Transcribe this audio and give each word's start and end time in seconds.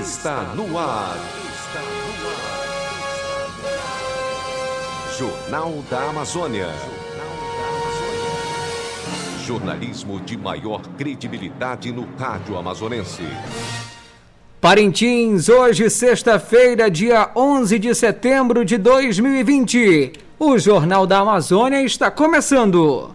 está 0.00 0.54
no 0.54 0.78
ar. 0.78 1.16
Jornal 5.18 5.84
da 5.90 6.08
Amazônia. 6.08 6.68
Jornalismo 9.44 10.20
de 10.20 10.36
maior 10.38 10.80
credibilidade 10.96 11.92
no 11.92 12.08
rádio 12.18 12.56
amazonense. 12.56 13.22
Parintins, 14.60 15.48
hoje, 15.48 15.90
sexta-feira, 15.90 16.90
dia 16.90 17.30
11 17.34 17.78
de 17.78 17.94
setembro 17.94 18.64
de 18.64 18.78
2020. 18.78 20.12
O 20.38 20.58
Jornal 20.58 21.06
da 21.06 21.18
Amazônia 21.18 21.82
está 21.82 22.10
começando. 22.10 23.14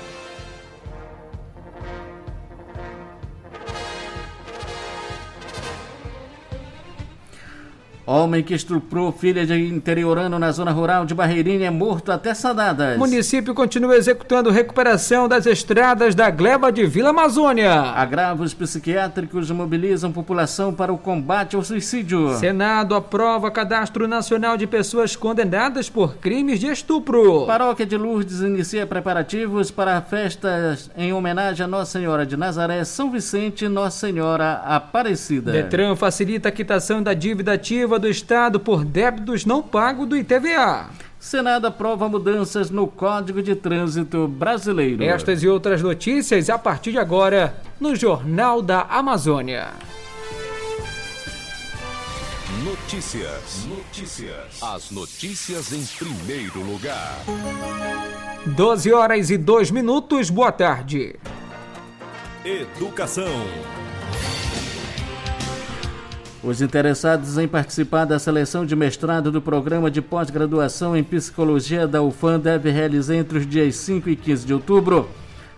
Homem 8.11 8.43
que 8.43 8.53
estuprou 8.53 9.09
filha 9.09 9.45
de 9.45 9.53
interiorano 9.53 10.37
na 10.37 10.51
zona 10.51 10.69
rural 10.69 11.05
de 11.05 11.13
Barreirinha 11.13 11.67
é 11.67 11.69
morto 11.69 12.11
até 12.11 12.33
sadadas. 12.33 12.97
Município 12.97 13.53
continua 13.53 13.95
executando 13.95 14.51
recuperação 14.51 15.29
das 15.29 15.45
estradas 15.45 16.13
da 16.13 16.29
gleba 16.29 16.73
de 16.73 16.85
Vila 16.85 17.11
Amazônia. 17.11 17.71
Agravos 17.71 18.53
psiquiátricos 18.53 19.49
mobilizam 19.49 20.11
população 20.11 20.73
para 20.73 20.91
o 20.91 20.97
combate 20.97 21.55
ao 21.55 21.63
suicídio. 21.63 22.35
Senado 22.35 22.95
aprova 22.95 23.49
cadastro 23.49 24.09
nacional 24.09 24.57
de 24.57 24.67
pessoas 24.67 25.15
condenadas 25.15 25.89
por 25.89 26.17
crimes 26.17 26.59
de 26.59 26.67
estupro. 26.67 27.45
Paróquia 27.45 27.85
de 27.85 27.95
Lourdes 27.95 28.41
inicia 28.41 28.85
preparativos 28.85 29.71
para 29.71 30.01
festas 30.01 30.91
em 30.97 31.13
homenagem 31.13 31.63
a 31.63 31.67
Nossa 31.67 31.97
Senhora 31.97 32.25
de 32.25 32.35
Nazaré, 32.35 32.83
São 32.83 33.09
Vicente 33.09 33.63
e 33.63 33.69
Nossa 33.69 34.05
Senhora 34.05 34.55
Aparecida. 34.65 35.53
Detran 35.53 35.95
facilita 35.95 36.49
a 36.49 36.51
quitação 36.51 37.01
da 37.01 37.13
dívida 37.13 37.53
ativa 37.53 38.00
do 38.01 38.09
Estado 38.09 38.59
por 38.59 38.83
débitos 38.83 39.45
não 39.45 39.61
pagos 39.61 40.07
do 40.07 40.17
ITVA. 40.17 40.89
Senado 41.19 41.67
aprova 41.67 42.09
mudanças 42.09 42.71
no 42.71 42.87
Código 42.87 43.43
de 43.43 43.55
Trânsito 43.55 44.27
Brasileiro. 44.27 45.03
Estas 45.03 45.43
e 45.43 45.47
outras 45.47 45.81
notícias 45.81 46.49
a 46.49 46.57
partir 46.57 46.91
de 46.91 46.97
agora 46.97 47.55
no 47.79 47.95
Jornal 47.95 48.61
da 48.61 48.81
Amazônia. 48.81 49.69
Notícias. 52.63 53.65
Notícias. 53.67 54.63
As 54.63 54.89
notícias 54.89 55.71
em 55.71 55.85
primeiro 55.97 56.59
lugar. 56.61 57.19
12 58.45 58.91
horas 58.91 59.29
e 59.29 59.37
2 59.37 59.69
minutos. 59.69 60.29
Boa 60.29 60.51
tarde. 60.51 61.15
Educação. 62.43 63.45
Os 66.43 66.59
interessados 66.59 67.37
em 67.37 67.47
participar 67.47 68.05
da 68.05 68.17
seleção 68.17 68.65
de 68.65 68.75
mestrado 68.75 69.31
do 69.31 69.39
programa 69.39 69.91
de 69.91 70.01
pós-graduação 70.01 70.97
em 70.97 71.03
psicologia 71.03 71.87
da 71.87 72.01
UFAM 72.01 72.39
devem 72.39 72.73
realizar 72.73 73.13
entre 73.13 73.37
os 73.37 73.45
dias 73.45 73.75
5 73.75 74.09
e 74.09 74.15
15 74.15 74.47
de 74.47 74.53
outubro 74.53 75.07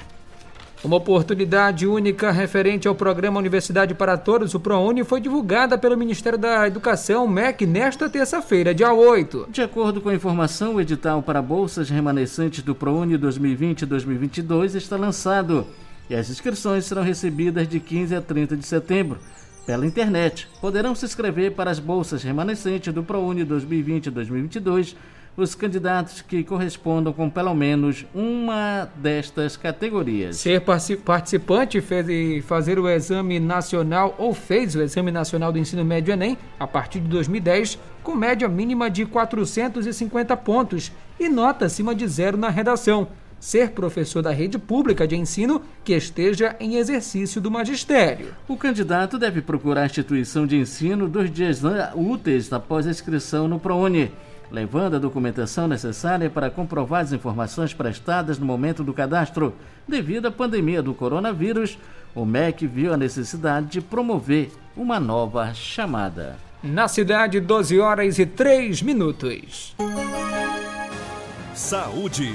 Uma 0.84 0.98
oportunidade 0.98 1.88
única 1.88 2.32
referente 2.32 2.88
ao 2.88 2.96
programa 2.96 3.40
Universidade 3.40 3.94
para 3.94 4.18
Todos, 4.18 4.54
o 4.54 4.60
ProUni, 4.60 5.04
foi 5.04 5.22
divulgada 5.22 5.78
pelo 5.78 5.98
Ministério 5.98 6.38
da 6.38 6.68
Educação, 6.68 7.28
MEC, 7.28 7.66
nesta 7.66 8.10
terça-feira, 8.10 8.74
dia 8.74 8.94
8. 8.94 9.48
De 9.50 9.62
acordo 9.62 10.02
com 10.02 10.10
a 10.10 10.16
informação, 10.16 10.76
o 10.76 10.82
edital 10.82 11.22
para 11.22 11.42
bolsas 11.42 11.90
remanescentes 11.90 12.64
do 12.64 12.76
ProUni 12.76 13.18
2020-2022 13.18 14.76
está 14.76 14.98
lançado 14.98 15.68
e 16.10 16.16
as 16.16 16.30
inscrições 16.30 16.86
serão 16.86 17.02
recebidas 17.02 17.68
de 17.68 17.80
15 17.80 18.16
a 18.16 18.22
30 18.22 18.58
de 18.58 18.66
setembro 18.66 19.20
pela 19.66 19.86
internet. 19.86 20.48
Poderão 20.62 20.94
se 20.96 21.06
inscrever 21.06 21.54
para 21.54 21.72
as 21.72 21.80
bolsas 21.80 22.24
remanescentes 22.24 22.94
do 22.94 23.04
ProUni 23.04 23.46
2020-2022 23.46 24.96
os 25.36 25.56
candidatos 25.56 26.22
que 26.22 26.44
correspondam 26.44 27.12
com 27.12 27.30
pelo 27.30 27.54
menos 27.56 28.06
uma 28.14 28.88
destas 28.96 29.58
categorias. 29.58 30.38
Ser 30.38 30.62
participante 30.62 31.82
fez 31.82 32.46
fazer 32.46 32.78
o 32.78 32.88
exame 32.88 33.40
nacional 33.40 34.14
ou 34.18 34.34
fez 34.34 34.76
o 34.76 34.82
exame 34.82 35.12
nacional 35.12 35.52
do 35.52 35.58
ensino 35.58 35.84
médio 35.84 36.14
Enem 36.14 36.38
a 36.60 36.68
partir 36.68 37.00
de 37.00 37.08
2010 37.08 37.80
com 38.04 38.16
média 38.16 38.48
mínima 38.48 38.90
de 38.90 39.06
450 39.06 40.38
pontos 40.38 40.92
e 41.20 41.28
nota 41.30 41.66
acima 41.66 41.96
de 41.96 42.08
zero 42.08 42.38
na 42.38 42.50
redação 42.50 43.08
ser 43.44 43.72
professor 43.72 44.22
da 44.22 44.32
rede 44.32 44.58
pública 44.58 45.06
de 45.06 45.18
ensino 45.18 45.62
que 45.84 45.94
esteja 45.94 46.56
em 46.62 46.78
exercício 46.78 47.42
do 47.42 47.52
magistério. 47.52 48.34
O 48.48 48.56
candidato 48.56 49.20
deve 49.20 49.42
procurar 49.42 49.82
a 49.82 49.86
instituição 49.86 50.48
de 50.48 50.56
ensino 50.56 51.10
dois 51.10 51.30
dias 51.30 51.60
úteis 51.94 52.54
após 52.54 52.88
a 52.88 52.90
inscrição 52.90 53.46
no 53.46 53.60
ProUni, 53.60 54.10
levando 54.50 54.96
a 54.96 55.00
documentação 55.00 55.68
necessária 55.68 56.30
para 56.30 56.50
comprovar 56.50 57.02
as 57.02 57.12
informações 57.12 57.74
prestadas 57.74 58.40
no 58.40 58.46
momento 58.46 58.82
do 58.82 58.94
cadastro. 58.94 59.54
Devido 59.86 60.30
à 60.30 60.32
pandemia 60.32 60.82
do 60.82 60.94
coronavírus, 60.94 61.78
o 62.16 62.24
MEC 62.24 62.66
viu 62.66 62.94
a 62.94 62.98
necessidade 62.98 63.68
de 63.68 63.82
promover 63.82 64.52
uma 64.74 65.02
nova 65.02 65.54
chamada. 65.54 66.38
Na 66.64 66.88
cidade, 66.88 67.42
12 67.42 67.78
horas 67.78 68.18
e 68.20 68.26
3 68.26 68.82
minutos. 68.82 69.76
Saúde. 71.54 72.32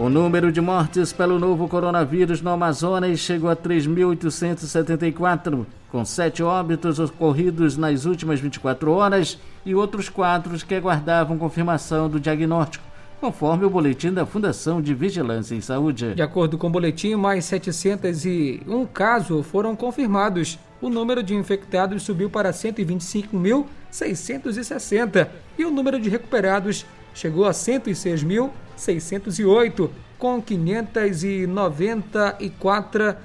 O 0.00 0.08
número 0.08 0.50
de 0.50 0.60
mortes 0.62 1.12
pelo 1.12 1.38
novo 1.38 1.68
coronavírus 1.68 2.40
no 2.40 2.48
Amazonas 2.48 3.18
chegou 3.18 3.50
a 3.50 3.56
3.874, 3.56 5.66
com 5.90 6.02
sete 6.06 6.42
óbitos 6.42 6.98
ocorridos 6.98 7.76
nas 7.76 8.06
últimas 8.06 8.40
24 8.40 8.92
horas 8.92 9.38
e 9.62 9.74
outros 9.74 10.08
quatro 10.08 10.56
que 10.64 10.74
aguardavam 10.74 11.36
confirmação 11.36 12.08
do 12.08 12.18
diagnóstico, 12.18 12.82
conforme 13.20 13.66
o 13.66 13.70
boletim 13.70 14.10
da 14.10 14.24
Fundação 14.24 14.80
de 14.80 14.94
Vigilância 14.94 15.54
em 15.54 15.60
Saúde. 15.60 16.14
De 16.14 16.22
acordo 16.22 16.56
com 16.56 16.68
o 16.68 16.70
boletim, 16.70 17.14
mais 17.16 17.44
701 17.44 18.86
casos 18.86 19.46
foram 19.48 19.76
confirmados. 19.76 20.58
O 20.80 20.88
número 20.88 21.22
de 21.22 21.34
infectados 21.34 22.04
subiu 22.04 22.30
para 22.30 22.52
125.660 22.52 25.28
e 25.58 25.64
o 25.66 25.70
número 25.70 26.00
de 26.00 26.08
recuperados 26.08 26.86
chegou 27.14 27.46
a 27.46 27.50
106.608, 27.50 29.90
com 30.18 30.40
594, 30.40 33.16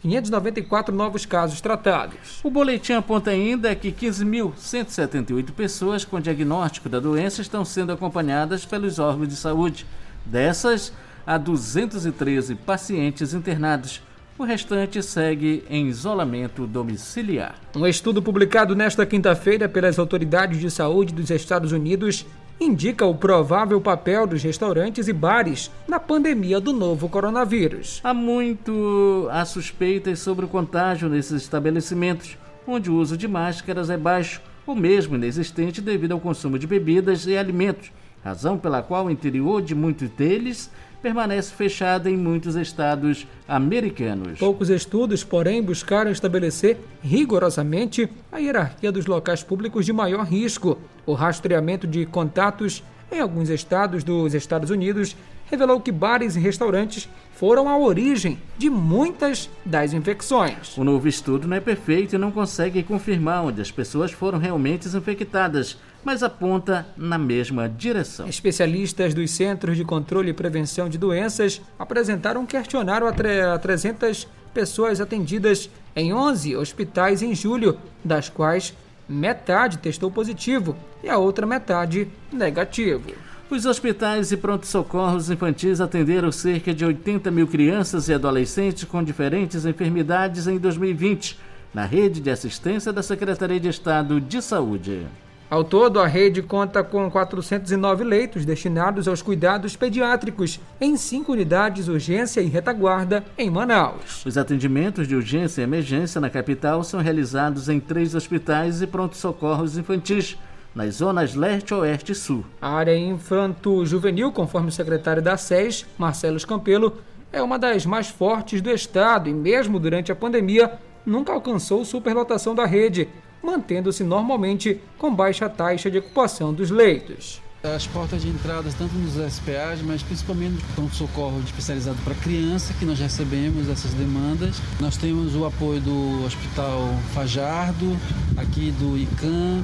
594 0.00 0.94
novos 0.94 1.24
casos 1.24 1.60
tratados. 1.60 2.40
O 2.42 2.50
boletim 2.50 2.94
aponta 2.94 3.30
ainda 3.30 3.72
que 3.76 3.92
15.178 3.92 5.52
pessoas 5.52 6.04
com 6.04 6.20
diagnóstico 6.20 6.88
da 6.88 6.98
doença 6.98 7.40
estão 7.40 7.64
sendo 7.64 7.92
acompanhadas 7.92 8.66
pelos 8.66 8.98
órgãos 8.98 9.28
de 9.28 9.36
saúde. 9.36 9.86
Dessas, 10.26 10.92
há 11.24 11.38
213 11.38 12.56
pacientes 12.56 13.32
internados. 13.32 14.02
O 14.36 14.42
restante 14.44 15.00
segue 15.02 15.62
em 15.70 15.86
isolamento 15.86 16.66
domiciliar. 16.66 17.54
Um 17.76 17.86
estudo 17.86 18.20
publicado 18.20 18.74
nesta 18.74 19.06
quinta-feira 19.06 19.68
pelas 19.68 20.00
autoridades 20.00 20.58
de 20.58 20.68
saúde 20.68 21.14
dos 21.14 21.30
Estados 21.30 21.70
Unidos 21.70 22.26
indica 22.60 23.04
o 23.04 23.14
provável 23.14 23.80
papel 23.80 24.26
dos 24.26 24.42
restaurantes 24.42 25.08
e 25.08 25.12
bares 25.12 25.70
na 25.86 25.98
pandemia 25.98 26.60
do 26.60 26.72
novo 26.72 27.08
coronavírus. 27.08 28.00
Há 28.04 28.14
muito 28.14 29.28
há 29.30 29.44
suspeitas 29.44 30.18
sobre 30.20 30.44
o 30.44 30.48
contágio 30.48 31.08
nesses 31.08 31.42
estabelecimentos, 31.42 32.36
onde 32.66 32.90
o 32.90 32.96
uso 32.96 33.16
de 33.16 33.26
máscaras 33.26 33.90
é 33.90 33.96
baixo 33.96 34.40
ou 34.66 34.74
mesmo 34.74 35.16
inexistente 35.16 35.80
devido 35.80 36.12
ao 36.12 36.20
consumo 36.20 36.58
de 36.58 36.66
bebidas 36.66 37.26
e 37.26 37.36
alimentos, 37.36 37.90
razão 38.22 38.58
pela 38.58 38.82
qual 38.82 39.06
o 39.06 39.10
interior 39.10 39.60
de 39.60 39.74
muitos 39.74 40.08
deles 40.10 40.70
permanece 41.02 41.52
fechado 41.52 42.08
em 42.08 42.16
muitos 42.16 42.54
estados 42.54 43.26
americanos. 43.48 44.38
Poucos 44.38 44.70
estudos, 44.70 45.24
porém, 45.24 45.60
buscaram 45.60 46.10
estabelecer 46.10 46.78
rigorosamente 47.02 48.08
a 48.30 48.38
hierarquia 48.38 48.92
dos 48.92 49.06
locais 49.06 49.42
públicos 49.42 49.84
de 49.84 49.92
maior 49.92 50.24
risco. 50.24 50.78
O 51.04 51.14
rastreamento 51.14 51.86
de 51.86 52.06
contatos 52.06 52.84
em 53.10 53.20
alguns 53.20 53.50
estados 53.50 54.04
dos 54.04 54.32
Estados 54.32 54.70
Unidos 54.70 55.16
revelou 55.52 55.80
que 55.80 55.92
bares 55.92 56.34
e 56.34 56.40
restaurantes 56.40 57.06
foram 57.34 57.68
a 57.68 57.76
origem 57.76 58.38
de 58.56 58.70
muitas 58.70 59.50
das 59.66 59.92
infecções. 59.92 60.78
O 60.78 60.84
novo 60.84 61.06
estudo 61.06 61.46
não 61.46 61.56
é 61.56 61.60
perfeito 61.60 62.14
e 62.14 62.18
não 62.18 62.30
consegue 62.30 62.82
confirmar 62.82 63.44
onde 63.44 63.60
as 63.60 63.70
pessoas 63.70 64.12
foram 64.12 64.38
realmente 64.38 64.88
infectadas, 64.88 65.76
mas 66.04 66.22
aponta 66.22 66.86
na 66.96 67.18
mesma 67.18 67.68
direção. 67.68 68.28
Especialistas 68.28 69.14
dos 69.14 69.30
Centros 69.30 69.76
de 69.76 69.84
Controle 69.84 70.30
e 70.30 70.34
Prevenção 70.34 70.88
de 70.88 70.98
Doenças 70.98 71.60
apresentaram 71.78 72.42
um 72.42 72.46
questionário 72.46 73.06
a 73.06 73.58
300 73.58 74.26
pessoas 74.52 75.00
atendidas 75.00 75.70
em 75.94 76.12
11 76.12 76.56
hospitais 76.56 77.22
em 77.22 77.34
julho, 77.34 77.78
das 78.04 78.28
quais 78.28 78.74
metade 79.08 79.78
testou 79.78 80.10
positivo 80.10 80.76
e 81.02 81.08
a 81.08 81.18
outra 81.18 81.46
metade 81.46 82.08
negativo. 82.32 83.12
Os 83.50 83.66
hospitais 83.66 84.32
e 84.32 84.36
pronto-socorros 84.38 85.28
infantis 85.28 85.78
atenderam 85.78 86.32
cerca 86.32 86.72
de 86.72 86.86
80 86.86 87.30
mil 87.30 87.46
crianças 87.46 88.08
e 88.08 88.14
adolescentes 88.14 88.84
com 88.84 89.04
diferentes 89.04 89.66
enfermidades 89.66 90.46
em 90.46 90.56
2020, 90.56 91.38
na 91.74 91.84
rede 91.84 92.18
de 92.20 92.30
assistência 92.30 92.92
da 92.94 93.02
Secretaria 93.02 93.60
de 93.60 93.68
Estado 93.68 94.18
de 94.18 94.40
Saúde. 94.40 95.06
Ao 95.52 95.62
todo, 95.62 96.00
a 96.00 96.06
rede 96.06 96.40
conta 96.40 96.82
com 96.82 97.10
409 97.10 98.04
leitos 98.04 98.46
destinados 98.46 99.06
aos 99.06 99.20
cuidados 99.20 99.76
pediátricos 99.76 100.58
em 100.80 100.96
cinco 100.96 101.32
unidades 101.32 101.88
urgência 101.88 102.40
e 102.40 102.46
retaguarda 102.46 103.22
em 103.36 103.50
Manaus. 103.50 104.24
Os 104.24 104.38
atendimentos 104.38 105.06
de 105.06 105.14
urgência 105.14 105.60
e 105.60 105.64
emergência 105.64 106.22
na 106.22 106.30
capital 106.30 106.82
são 106.82 107.00
realizados 107.00 107.68
em 107.68 107.78
três 107.78 108.14
hospitais 108.14 108.80
e 108.80 108.86
pronto-socorros 108.86 109.76
infantis 109.76 110.38
nas 110.74 110.94
zonas 110.94 111.34
leste, 111.34 111.74
oeste 111.74 112.12
e 112.12 112.14
sul. 112.14 112.46
A 112.58 112.70
área 112.70 112.96
infanto-juvenil, 112.96 114.32
conforme 114.32 114.70
o 114.70 114.72
secretário 114.72 115.20
da 115.20 115.36
SES, 115.36 115.84
Marcelo 115.98 116.38
Escampelo, 116.38 116.96
é 117.30 117.42
uma 117.42 117.58
das 117.58 117.84
mais 117.84 118.08
fortes 118.08 118.62
do 118.62 118.70
estado 118.70 119.28
e, 119.28 119.34
mesmo 119.34 119.78
durante 119.78 120.10
a 120.10 120.16
pandemia, 120.16 120.72
nunca 121.04 121.30
alcançou 121.30 121.84
superlotação 121.84 122.54
da 122.54 122.64
rede, 122.64 123.06
mantendo-se 123.42 124.04
normalmente 124.04 124.80
com 124.96 125.14
baixa 125.14 125.48
taxa 125.48 125.90
de 125.90 125.98
ocupação 125.98 126.54
dos 126.54 126.70
leitos. 126.70 127.42
As 127.62 127.86
portas 127.86 128.22
de 128.22 128.28
entrada, 128.28 128.68
tanto 128.76 128.92
nos 128.94 129.12
SPAs, 129.12 129.80
mas 129.82 130.02
principalmente 130.02 130.54
no 130.54 130.74
pronto-socorro 130.74 131.38
especializado 131.44 131.96
para 132.02 132.12
criança, 132.16 132.74
que 132.74 132.84
nós 132.84 132.98
recebemos 132.98 133.68
essas 133.68 133.94
demandas. 133.94 134.60
Nós 134.80 134.96
temos 134.96 135.36
o 135.36 135.44
apoio 135.44 135.80
do 135.80 136.24
Hospital 136.24 136.88
Fajardo, 137.14 137.96
aqui 138.36 138.72
do 138.72 138.98
ICAM. 138.98 139.62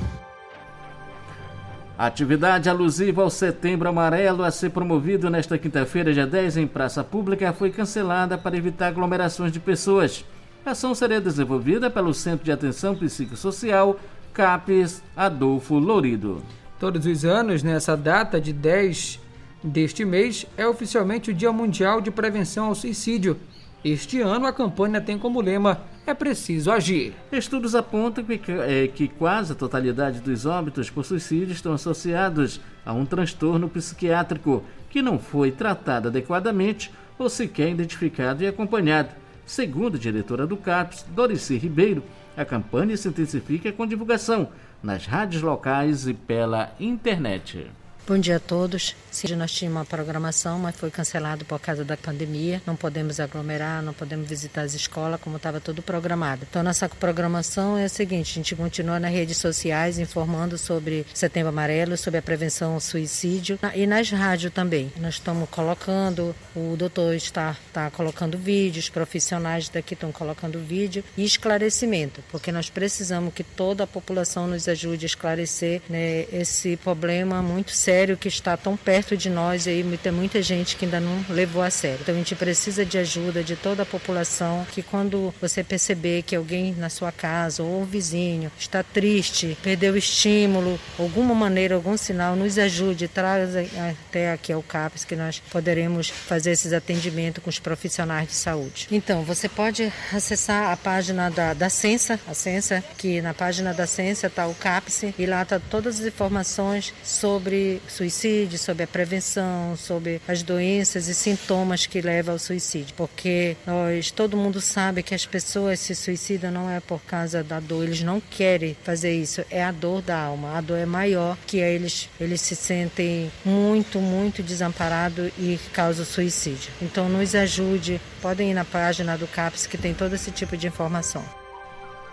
A 1.98 2.06
atividade 2.06 2.68
alusiva 2.68 3.22
ao 3.22 3.30
Setembro 3.30 3.88
Amarelo 3.88 4.44
a 4.44 4.52
ser 4.52 4.70
promovido 4.70 5.28
nesta 5.28 5.58
quinta-feira, 5.58 6.14
dia 6.14 6.24
10, 6.24 6.58
em 6.58 6.66
praça 6.68 7.02
pública, 7.02 7.52
foi 7.52 7.70
cancelada 7.70 8.38
para 8.38 8.56
evitar 8.56 8.86
aglomerações 8.86 9.50
de 9.50 9.58
pessoas. 9.58 10.24
A 10.68 10.72
ação 10.72 10.94
seria 10.94 11.18
desenvolvida 11.18 11.88
pelo 11.88 12.12
Centro 12.12 12.44
de 12.44 12.52
Atenção 12.52 12.94
Psicossocial 12.94 13.98
CAPES 14.34 15.02
Adolfo 15.16 15.78
Lourido. 15.78 16.42
Todos 16.78 17.06
os 17.06 17.24
anos, 17.24 17.62
nessa 17.62 17.96
data 17.96 18.38
de 18.38 18.52
10 18.52 19.18
deste 19.64 20.04
mês, 20.04 20.44
é 20.58 20.68
oficialmente 20.68 21.30
o 21.30 21.34
Dia 21.34 21.50
Mundial 21.50 22.02
de 22.02 22.10
Prevenção 22.10 22.66
ao 22.66 22.74
Suicídio. 22.74 23.38
Este 23.82 24.20
ano, 24.20 24.44
a 24.44 24.52
campanha 24.52 25.00
tem 25.00 25.18
como 25.18 25.40
lema 25.40 25.80
É 26.06 26.12
Preciso 26.12 26.70
Agir. 26.70 27.14
Estudos 27.32 27.74
apontam 27.74 28.22
que, 28.22 28.38
é, 28.52 28.88
que 28.88 29.08
quase 29.08 29.52
a 29.52 29.56
totalidade 29.56 30.20
dos 30.20 30.44
óbitos 30.44 30.90
por 30.90 31.02
suicídio 31.02 31.52
estão 31.52 31.72
associados 31.72 32.60
a 32.84 32.92
um 32.92 33.06
transtorno 33.06 33.70
psiquiátrico 33.70 34.62
que 34.90 35.00
não 35.00 35.18
foi 35.18 35.50
tratado 35.50 36.08
adequadamente 36.08 36.92
ou 37.18 37.30
sequer 37.30 37.70
identificado 37.70 38.44
e 38.44 38.46
acompanhado. 38.46 39.27
Segundo 39.48 39.96
a 39.96 39.98
diretora 39.98 40.46
do 40.46 40.58
CAPES, 40.58 41.06
Dorici 41.16 41.56
Ribeiro, 41.56 42.02
a 42.36 42.44
campanha 42.44 42.94
se 42.98 43.08
intensifica 43.08 43.72
com 43.72 43.86
divulgação 43.86 44.50
nas 44.82 45.06
rádios 45.06 45.40
locais 45.40 46.06
e 46.06 46.12
pela 46.12 46.70
internet. 46.78 47.66
Bom 48.08 48.16
dia 48.16 48.36
a 48.36 48.40
todos. 48.40 48.96
Sim, 49.10 49.36
nós 49.36 49.52
tínhamos 49.52 49.80
uma 49.80 49.84
programação, 49.84 50.58
mas 50.58 50.74
foi 50.76 50.90
cancelado 50.90 51.44
por 51.44 51.60
causa 51.60 51.84
da 51.84 51.94
pandemia. 51.94 52.62
Não 52.64 52.74
podemos 52.74 53.20
aglomerar, 53.20 53.82
não 53.82 53.92
podemos 53.92 54.26
visitar 54.26 54.62
as 54.62 54.72
escolas 54.72 55.20
como 55.20 55.36
estava 55.36 55.60
tudo 55.60 55.82
programado. 55.82 56.46
Então, 56.48 56.62
nossa 56.62 56.88
programação 56.88 57.76
é 57.76 57.84
a 57.84 57.88
seguinte: 57.88 58.30
a 58.30 58.34
gente 58.36 58.56
continua 58.56 58.98
nas 58.98 59.12
redes 59.12 59.36
sociais 59.36 59.98
informando 59.98 60.56
sobre 60.56 61.04
Setembro 61.12 61.50
Amarelo, 61.50 61.98
sobre 61.98 62.18
a 62.18 62.22
prevenção 62.22 62.72
ao 62.72 62.80
suicídio 62.80 63.58
e 63.74 63.86
nas 63.86 64.08
rádios 64.10 64.54
também. 64.54 64.90
Nós 64.96 65.14
estamos 65.14 65.46
colocando, 65.50 66.34
o 66.56 66.76
doutor 66.78 67.14
está, 67.14 67.54
está 67.66 67.90
colocando 67.90 68.38
vídeos, 68.38 68.88
profissionais 68.88 69.68
daqui 69.68 69.92
estão 69.92 70.12
colocando 70.12 70.58
vídeo 70.58 71.04
e 71.14 71.26
esclarecimento, 71.26 72.24
porque 72.30 72.50
nós 72.50 72.70
precisamos 72.70 73.34
que 73.34 73.44
toda 73.44 73.84
a 73.84 73.86
população 73.86 74.46
nos 74.46 74.66
ajude 74.66 75.04
a 75.04 75.08
esclarecer 75.08 75.82
né, 75.90 76.24
esse 76.32 76.74
problema 76.78 77.42
muito 77.42 77.72
sério 77.72 77.97
sério 77.98 78.16
que 78.16 78.28
está 78.28 78.56
tão 78.56 78.76
perto 78.76 79.16
de 79.16 79.28
nós 79.28 79.66
e 79.66 79.70
aí 79.70 79.98
tem 80.00 80.12
muita 80.12 80.40
gente 80.40 80.76
que 80.76 80.84
ainda 80.84 81.00
não 81.00 81.24
levou 81.28 81.62
a 81.62 81.68
sério. 81.68 81.98
Então 82.00 82.14
a 82.14 82.18
gente 82.18 82.36
precisa 82.36 82.86
de 82.86 82.96
ajuda 82.96 83.42
de 83.42 83.56
toda 83.56 83.82
a 83.82 83.86
população 83.86 84.64
que 84.70 84.82
quando 84.82 85.34
você 85.40 85.64
perceber 85.64 86.22
que 86.22 86.36
alguém 86.36 86.72
na 86.74 86.88
sua 86.88 87.10
casa 87.10 87.60
ou 87.60 87.82
um 87.82 87.84
vizinho 87.84 88.52
está 88.56 88.84
triste, 88.84 89.58
perdeu 89.64 89.94
o 89.94 89.96
estímulo, 89.96 90.78
alguma 90.96 91.34
maneira, 91.34 91.74
algum 91.74 91.96
sinal, 91.96 92.36
nos 92.36 92.56
ajude, 92.56 93.08
traga 93.08 93.66
até 93.90 94.32
aqui 94.32 94.52
ao 94.52 94.62
CAPES 94.62 95.04
que 95.04 95.16
nós 95.16 95.42
poderemos 95.50 96.08
fazer 96.08 96.52
esses 96.52 96.72
atendimentos 96.72 97.42
com 97.42 97.50
os 97.50 97.58
profissionais 97.58 98.28
de 98.28 98.34
saúde. 98.34 98.86
Então, 98.92 99.24
você 99.24 99.48
pode 99.48 99.92
acessar 100.14 100.70
a 100.70 100.76
página 100.76 101.30
da, 101.30 101.52
da 101.52 101.68
Censa, 101.68 102.20
a 102.28 102.34
Censa, 102.34 102.84
que 102.96 103.20
na 103.20 103.34
página 103.34 103.74
da 103.74 103.88
Censa 103.88 104.28
está 104.28 104.46
o 104.46 104.54
CAPES 104.54 105.14
e 105.18 105.26
lá 105.26 105.42
está 105.42 105.58
todas 105.58 106.00
as 106.00 106.06
informações 106.06 106.94
sobre 107.02 107.80
suicídio, 107.90 108.58
sobre 108.58 108.84
a 108.84 108.86
prevenção, 108.86 109.76
sobre 109.76 110.20
as 110.26 110.42
doenças 110.42 111.08
e 111.08 111.14
sintomas 111.14 111.86
que 111.86 112.00
levam 112.00 112.34
ao 112.34 112.38
suicídio. 112.38 112.94
Porque 112.96 113.56
nós, 113.66 114.10
todo 114.10 114.36
mundo 114.36 114.60
sabe 114.60 115.02
que 115.02 115.14
as 115.14 115.26
pessoas 115.26 115.80
se 115.80 115.94
suicidam 115.94 116.50
não 116.50 116.70
é 116.70 116.80
por 116.80 117.00
causa 117.02 117.42
da 117.42 117.60
dor, 117.60 117.84
eles 117.84 118.02
não 118.02 118.20
querem 118.20 118.76
fazer 118.82 119.14
isso, 119.14 119.44
é 119.50 119.62
a 119.62 119.72
dor 119.72 120.02
da 120.02 120.18
alma. 120.18 120.56
A 120.56 120.60
dor 120.60 120.78
é 120.78 120.86
maior 120.86 121.36
que 121.46 121.58
eles, 121.58 122.08
eles 122.20 122.40
se 122.40 122.56
sentem 122.56 123.30
muito, 123.44 123.98
muito 124.00 124.42
desamparados 124.42 125.30
e 125.38 125.58
causa 125.72 126.04
suicídio. 126.04 126.70
Então 126.80 127.08
nos 127.08 127.34
ajude, 127.34 128.00
podem 128.20 128.50
ir 128.50 128.54
na 128.54 128.64
página 128.64 129.16
do 129.16 129.26
CAPS 129.26 129.66
que 129.66 129.78
tem 129.78 129.94
todo 129.94 130.14
esse 130.14 130.30
tipo 130.30 130.56
de 130.56 130.66
informação. 130.66 131.24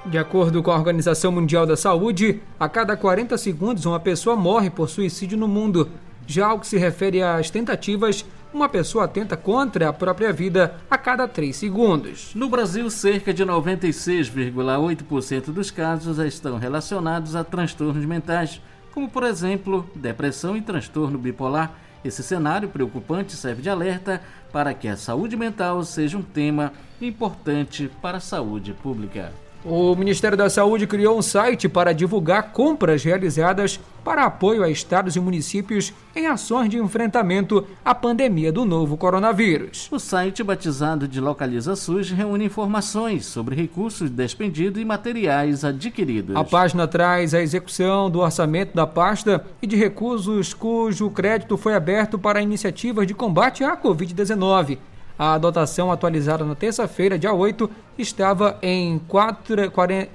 De 0.08 0.20
acordo 0.20 0.62
com 0.62 0.70
a 0.70 0.76
Organização 0.76 1.32
Mundial 1.32 1.66
da 1.66 1.76
Saúde, 1.76 2.40
a 2.60 2.70
cada 2.70 2.96
40 2.96 3.40
segundos 3.40 3.86
uma 3.86 4.00
pessoa 4.00 4.36
morre 4.36 4.70
por 4.70 4.88
suicídio 4.88 5.36
no 5.36 5.48
mundo. 5.48 5.90
Já 6.28 6.46
ao 6.46 6.60
que 6.60 6.68
se 6.68 6.78
refere 6.78 7.24
às 7.24 7.50
tentativas, 7.50 8.24
uma 8.54 8.70
pessoa 8.70 9.08
tenta 9.08 9.36
contra 9.36 9.90
a 9.90 9.94
própria 9.94 10.32
vida 10.32 10.76
a 10.92 10.98
cada 10.98 11.28
3 11.28 11.56
segundos. 11.56 12.36
No 12.36 12.48
Brasil, 12.48 12.88
cerca 12.92 13.34
de 13.34 13.44
96,8% 13.44 15.46
dos 15.46 15.72
casos 15.72 16.20
estão 16.20 16.60
relacionados 16.60 17.36
a 17.36 17.44
transtornos 17.44 18.06
mentais, 18.06 18.62
como 18.94 19.10
por 19.10 19.24
exemplo, 19.24 19.90
depressão 19.96 20.56
e 20.56 20.62
transtorno 20.62 21.18
bipolar. 21.18 21.74
Esse 22.04 22.22
cenário 22.22 22.70
preocupante 22.70 23.34
serve 23.34 23.64
de 23.64 23.72
alerta 23.72 24.22
para 24.52 24.72
que 24.72 24.88
a 24.88 24.96
saúde 24.96 25.36
mental 25.36 25.84
seja 25.84 26.16
um 26.16 26.22
tema 26.22 26.74
importante 27.02 27.90
para 28.04 28.18
a 28.18 28.22
saúde 28.22 28.72
pública. 28.72 29.34
O 29.68 29.96
Ministério 29.96 30.38
da 30.38 30.48
Saúde 30.48 30.86
criou 30.86 31.18
um 31.18 31.24
site 31.24 31.68
para 31.68 31.92
divulgar 31.92 32.52
compras 32.52 33.04
realizadas 33.04 33.80
para 34.04 34.24
apoio 34.24 34.64
a 34.64 34.70
estados 34.70 35.16
e 35.16 35.20
municípios 35.20 35.92
em 36.16 36.28
ações 36.28 36.70
de 36.70 36.78
enfrentamento 36.78 37.66
à 37.84 37.96
pandemia 37.96 38.52
do 38.52 38.64
novo 38.64 38.96
coronavírus. 38.96 39.88
O 39.92 39.98
site, 39.98 40.44
batizado 40.44 41.08
de 41.08 41.20
Localiza 41.20 41.76
SUS, 41.76 42.12
reúne 42.12 42.46
informações 42.46 43.26
sobre 43.26 43.56
recursos 43.56 44.08
despendidos 44.12 44.80
e 44.80 44.86
materiais 44.86 45.66
adquiridos. 45.66 46.36
A 46.36 46.44
página 46.44 46.88
traz 46.88 47.34
a 47.34 47.42
execução 47.42 48.08
do 48.08 48.20
orçamento 48.20 48.76
da 48.76 48.86
pasta 48.86 49.44
e 49.64 49.66
de 49.66 49.76
recursos 49.76 50.54
cujo 50.54 51.10
crédito 51.10 51.58
foi 51.58 51.74
aberto 51.74 52.20
para 52.20 52.40
iniciativas 52.40 53.08
de 53.08 53.16
combate 53.16 53.64
à 53.64 53.76
Covid-19 53.76 54.78
a 55.18 55.38
dotação 55.38 55.92
atualizada 55.92 56.44
na 56.44 56.56
terça-feira, 56.56 57.18
dia 57.18 57.34
8, 57.34 57.70
estava 57.98 58.58
em 58.62 59.00
4, 59.08 59.72
40, 59.72 60.10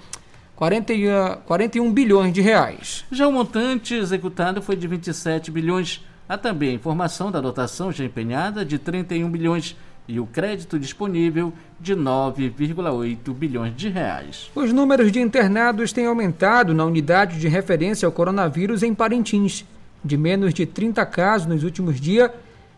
40, 0.56 1.42
41 1.46 1.92
bilhões 1.92 2.32
de 2.32 2.40
reais. 2.40 3.04
Já 3.10 3.26
o 3.26 3.32
montante 3.32 3.94
executado 3.94 4.60
foi 4.60 4.76
de 4.76 4.86
27 4.86 5.50
bilhões. 5.50 6.04
Há 6.28 6.36
também 6.36 6.70
a 6.70 6.74
informação 6.74 7.30
da 7.30 7.40
dotação 7.40 7.90
já 7.90 8.04
empenhada 8.04 8.64
de 8.64 8.78
31 8.78 9.30
bilhões 9.30 9.74
e 10.06 10.18
o 10.18 10.26
crédito 10.26 10.78
disponível 10.78 11.52
de 11.78 11.94
9,8 11.94 13.32
bilhões 13.32 13.74
de 13.76 13.88
reais. 13.88 14.50
Os 14.54 14.72
números 14.72 15.10
de 15.10 15.20
internados 15.20 15.92
têm 15.92 16.06
aumentado 16.06 16.74
na 16.74 16.84
unidade 16.84 17.38
de 17.38 17.48
referência 17.48 18.06
ao 18.06 18.12
coronavírus 18.12 18.82
em 18.82 18.94
Parintins. 18.94 19.64
De 20.04 20.16
menos 20.16 20.52
de 20.52 20.66
30 20.66 21.04
casos 21.06 21.46
nos 21.46 21.62
últimos 21.62 22.00
dias, 22.00 22.30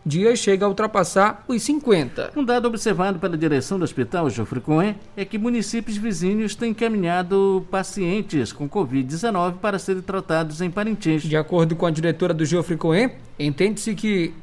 dias 0.05 0.39
chega 0.39 0.65
a 0.65 0.69
ultrapassar 0.69 1.43
os 1.47 1.61
50. 1.61 2.33
Um 2.35 2.43
dado 2.43 2.67
observado 2.67 3.19
pela 3.19 3.37
direção 3.37 3.77
do 3.77 3.83
Hospital 3.83 4.29
Jofre 4.29 4.59
Cohen 4.59 4.95
é 5.15 5.23
que 5.25 5.37
municípios 5.37 5.97
vizinhos 5.97 6.55
têm 6.55 6.71
encaminhado 6.71 7.65
pacientes 7.71 8.51
com 8.51 8.69
Covid-19 8.69 9.55
para 9.57 9.79
serem 9.79 10.01
tratados 10.01 10.61
em 10.61 10.69
Parintins. 10.69 11.23
De 11.23 11.37
acordo 11.37 11.75
com 11.75 11.85
a 11.85 11.91
diretora 11.91 12.33
do 12.33 12.45
Jofre 12.45 12.77
Cohen, 12.77 13.11
entende-se 13.39 13.95
que 13.95 14.33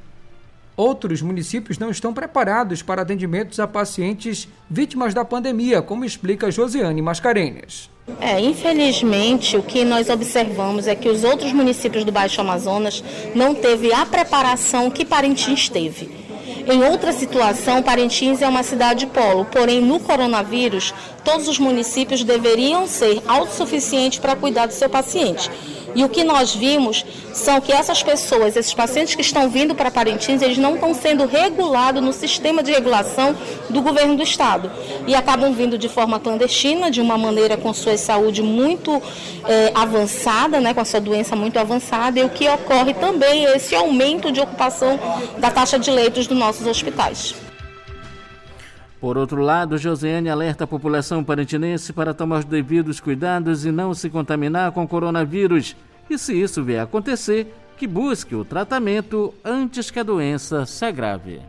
outros 0.77 1.23
municípios 1.23 1.79
não 1.79 1.91
estão 1.91 2.13
preparados 2.13 2.83
para 2.83 3.03
atendimentos 3.03 3.61
a 3.61 3.67
pacientes 3.67 4.49
vítimas 4.69 5.15
da 5.15 5.25
pandemia, 5.25 5.83
como 5.83 6.05
explica 6.05 6.51
Josiane 6.51 7.03
Mascarenhas. 7.03 7.91
É, 8.21 8.41
infelizmente, 8.41 9.57
o 9.57 9.63
que 9.63 9.85
nós 9.85 10.09
observamos 10.09 10.87
é 10.87 10.95
que 10.95 11.09
os 11.09 11.23
outros 11.23 11.53
municípios 11.53 12.05
do 12.05 12.11
Baixo 12.11 12.41
Amazonas 12.41 13.05
não 13.35 13.55
teve 13.55 13.93
a 13.93 14.05
preparação 14.05 14.91
que 14.91 15.05
Parintins 15.05 15.69
teve. 15.69 16.21
Em 16.67 16.85
outra 16.85 17.13
situação, 17.13 17.83
Parintins 17.83 18.43
é 18.43 18.49
uma 18.49 18.63
cidade 18.63 19.07
polo, 19.07 19.45
porém 19.47 19.81
no 19.81 19.99
coronavírus, 19.99 20.93
todos 21.25 21.49
os 21.49 21.59
municípios 21.59 22.23
deveriam 22.23 22.87
ser 22.87 23.23
autossuficientes 23.27 24.19
para 24.19 24.37
cuidar 24.37 24.67
do 24.67 24.73
seu 24.73 24.89
paciente. 24.89 25.51
E 25.95 26.05
o 26.05 26.09
que 26.09 26.23
nós 26.25 26.55
vimos 26.55 27.05
são 27.33 27.61
que 27.61 27.73
essas 27.73 28.03
pessoas, 28.03 28.57
esses 28.57 28.75
pacientes 28.75 29.15
que 29.15 29.23
estão 29.23 29.49
vindo 29.49 29.75
para 29.75 29.91
Parintins, 29.91 30.43
eles 30.43 30.59
não 30.59 30.75
estão 30.75 30.95
sendo 30.95 31.27
regulados 31.27 32.03
no 32.03 32.13
sistema 32.13 32.63
de 32.63 32.73
regulação 32.73 33.35
do 33.69 33.81
governo 33.83 34.17
do 34.17 34.23
estado. 34.23 34.71
E 35.07 35.15
acabam 35.15 35.53
vindo 35.53 35.77
de 35.77 35.89
forma 35.89 36.21
clandestina, 36.21 36.91
de 36.91 37.01
uma 37.01 37.19
maneira 37.19 37.57
com 37.57 37.73
sua 37.73 37.97
saúde 37.97 38.43
muito 38.43 39.03
é, 39.47 39.73
avançada, 39.75 40.61
né, 40.61 40.73
com 40.75 40.81
a 40.81 40.85
sua 40.85 41.01
doença 41.01 41.35
muito 41.35 41.59
avançada, 41.59 42.19
e 42.21 42.25
o 42.25 42.29
que 42.29 42.49
ocorre 42.49 42.95
também 42.95 43.47
é 43.47 43.57
esse 43.57 43.75
aumento 43.75 44.31
de 44.31 44.41
ocupação 44.41 44.99
da 45.39 45.51
taxa 45.51 45.79
de 45.79 45.91
leitos 45.91 46.27
dos 46.27 46.39
nossos 46.39 46.67
hospitais. 46.67 47.35
Por 49.01 49.17
outro 49.17 49.41
lado, 49.41 49.79
Josiane 49.79 50.29
alerta 50.29 50.65
a 50.65 50.67
população 50.67 51.25
parentinense 51.25 51.91
para 51.93 52.13
tomar 52.13 52.41
os 52.41 52.45
devidos 52.45 53.01
cuidados 53.01 53.65
e 53.65 53.73
não 53.73 53.95
se 53.95 54.11
contaminar 54.11 54.73
com 54.73 54.87
coronavírus. 54.87 55.75
E 56.11 56.19
se 56.19 56.39
isso 56.39 56.63
vier 56.63 56.81
a 56.81 56.83
acontecer, 56.83 57.47
que 57.79 57.87
busque 57.87 58.35
o 58.35 58.45
tratamento 58.45 59.33
antes 59.43 59.91
que 59.91 59.99
a 59.99 60.03
doença 60.03 60.67
se 60.67 60.85
agrave. 60.85 61.41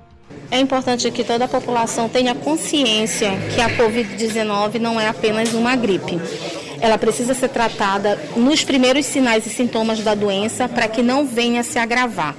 É 0.49 0.61
importante 0.61 1.11
que 1.11 1.25
toda 1.25 1.43
a 1.43 1.47
população 1.47 2.07
tenha 2.07 2.33
consciência 2.33 3.31
que 3.53 3.59
a 3.59 3.69
Covid-19 3.77 4.79
não 4.79 4.97
é 4.97 5.09
apenas 5.09 5.53
uma 5.53 5.75
gripe. 5.75 6.21
Ela 6.79 6.97
precisa 6.97 7.33
ser 7.33 7.49
tratada 7.49 8.17
nos 8.35 8.63
primeiros 8.63 9.05
sinais 9.05 9.45
e 9.45 9.49
sintomas 9.49 9.99
da 9.99 10.15
doença 10.15 10.69
para 10.69 10.87
que 10.87 11.03
não 11.03 11.27
venha 11.27 11.63
se 11.63 11.77
agravar. 11.77 12.33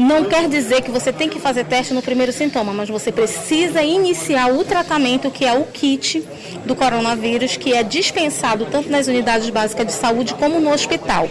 Não 0.00 0.24
quer 0.24 0.48
dizer 0.48 0.80
que 0.80 0.90
você 0.90 1.12
tem 1.12 1.28
que 1.28 1.38
fazer 1.38 1.66
teste 1.66 1.92
no 1.92 2.00
primeiro 2.00 2.32
sintoma, 2.32 2.72
mas 2.72 2.88
você 2.88 3.12
precisa 3.12 3.82
iniciar 3.82 4.50
o 4.50 4.64
tratamento 4.64 5.30
que 5.30 5.44
é 5.44 5.52
o 5.52 5.64
kit 5.64 6.26
do 6.64 6.74
coronavírus, 6.74 7.58
que 7.58 7.74
é 7.74 7.82
dispensado 7.82 8.64
tanto 8.64 8.88
nas 8.88 9.08
unidades 9.08 9.50
básicas 9.50 9.86
de 9.86 9.92
saúde 9.92 10.32
como 10.32 10.58
no 10.58 10.72
hospital. 10.72 11.28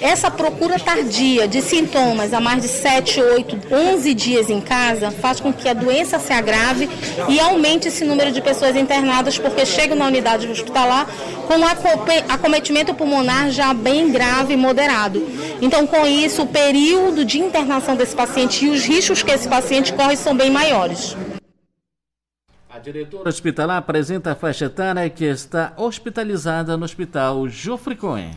Essa 0.00 0.30
procura 0.30 0.78
tardia 0.78 1.46
de 1.46 1.60
sintomas 1.60 2.32
a 2.32 2.40
mais 2.40 2.62
de 2.62 2.68
7, 2.68 3.20
8, 3.20 3.60
11 3.70 4.14
dias 4.14 4.48
em 4.48 4.60
casa 4.60 5.10
faz 5.10 5.38
com 5.38 5.52
que 5.52 5.68
a 5.68 5.74
doença 5.74 6.18
se 6.18 6.32
agrave 6.32 6.88
e 7.28 7.38
aumente 7.38 7.88
esse 7.88 8.06
número 8.06 8.32
de 8.32 8.40
pessoas 8.40 8.74
internadas, 8.74 9.36
porque 9.36 9.66
chegam 9.66 9.98
na 9.98 10.06
unidade 10.06 10.48
hospitalar 10.48 11.06
com 11.46 12.32
acometimento 12.32 12.94
pulmonar 12.94 13.50
já 13.50 13.74
bem 13.74 14.10
grave 14.10 14.54
e 14.54 14.56
moderado. 14.56 15.22
Então, 15.60 15.86
com 15.86 16.06
isso, 16.06 16.42
o 16.42 16.46
período 16.46 17.24
de 17.24 17.38
internação 17.38 17.81
desse 17.96 18.14
paciente 18.14 18.64
e 18.64 18.70
os 18.70 18.84
riscos 18.84 19.22
que 19.22 19.30
esse 19.32 19.48
paciente 19.48 19.92
corre 19.92 20.16
são 20.16 20.36
bem 20.36 20.50
maiores. 20.50 21.16
A 22.70 22.78
diretora 22.78 23.28
hospitalar 23.28 23.76
apresenta 23.76 24.32
a 24.32 24.34
faixa 24.34 24.66
etária 24.66 25.10
que 25.10 25.24
está 25.24 25.72
hospitalizada 25.76 26.76
no 26.76 26.84
Hospital 26.84 27.48
Jofre 27.48 27.96
Cohen. 27.96 28.30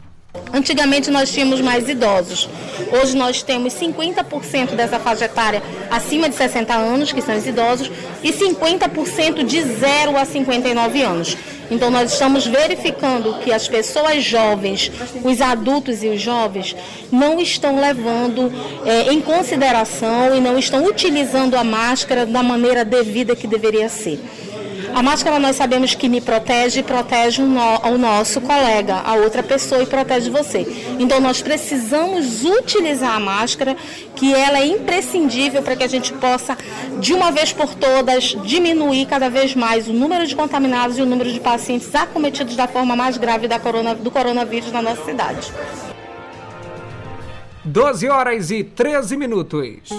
Antigamente 0.54 1.10
nós 1.10 1.32
tínhamos 1.32 1.62
mais 1.62 1.88
idosos. 1.88 2.50
Hoje 2.92 3.16
nós 3.16 3.42
temos 3.42 3.74
50% 3.74 4.76
dessa 4.76 5.00
faixa 5.00 5.26
etária 5.26 5.62
acima 5.90 6.28
de 6.28 6.36
60 6.36 6.74
anos, 6.74 7.12
que 7.12 7.22
são 7.22 7.38
os 7.38 7.46
idosos, 7.46 7.90
e 8.24 8.34
50% 8.34 9.44
de 9.44 9.62
0 9.62 10.18
a 10.18 10.26
59 10.26 11.02
anos. 11.02 11.38
Então 11.70 11.90
nós 11.90 12.14
estamos 12.14 12.46
verificando 12.46 13.40
que 13.40 13.52
as 13.52 13.68
pessoas 13.68 14.24
jovens, 14.24 14.92
os 15.24 15.42
adultos 15.42 16.04
e 16.04 16.08
os 16.08 16.22
jovens, 16.22 16.76
não 17.12 17.40
estão 17.40 17.80
levando 17.80 18.52
é, 18.86 19.12
em 19.12 19.22
consideração 19.22 20.36
e 20.36 20.40
não 20.40 20.58
estão 20.58 20.86
utilizando 20.86 21.56
a 21.56 21.64
máscara 21.64 22.26
da 22.26 22.44
maneira 22.44 22.86
devida 22.86 23.36
que 23.36 23.48
deveria 23.48 23.90
ser. 23.90 24.20
A 24.96 25.04
máscara 25.04 25.38
nós 25.40 25.58
sabemos 25.58 25.94
que 25.94 26.08
me 26.08 26.22
protege 26.22 26.80
e 26.80 26.84
protege 26.84 27.42
o, 27.42 27.46
no, 27.46 27.60
o 27.60 27.98
nosso 27.98 28.40
colega, 28.40 29.02
a 29.04 29.16
outra 29.16 29.44
pessoa 29.44 29.84
e 29.84 29.86
protege 29.86 30.30
você. 30.30 30.66
Então 30.98 31.20
nós 31.20 31.42
precisamos 31.42 32.46
utilizar 32.46 33.14
a 33.14 33.20
máscara, 33.20 33.76
que 34.16 34.34
ela 34.34 34.58
é 34.58 34.66
imprescindível 34.66 35.62
para 35.62 35.76
que 35.76 35.84
a 35.84 35.88
gente 35.88 36.14
possa, 36.14 36.58
de 37.02 37.14
uma 37.14 37.30
vez 37.30 37.52
por 37.52 37.76
todas, 37.76 38.38
diminuir 38.46 39.06
cada 39.06 39.30
vez 39.30 39.54
mais 39.54 39.90
o 39.90 39.92
número 39.92 40.26
de 40.26 40.34
contaminados 40.34 40.98
e 40.98 41.02
o 41.02 41.06
número 41.06 41.30
de 41.30 41.42
pacientes 41.42 41.94
acometidos 41.94 42.56
da 42.56 42.66
forma 42.66 42.96
mais 42.96 43.18
grave 43.18 43.50
da 43.50 43.60
corona, 43.60 43.94
do 43.94 44.10
coronavírus 44.10 44.72
na 44.72 44.82
nossa 44.82 45.04
cidade. 45.04 45.52
12 47.66 48.08
horas 48.08 48.50
e 48.50 48.64
13 48.64 49.18
minutos. 49.18 49.90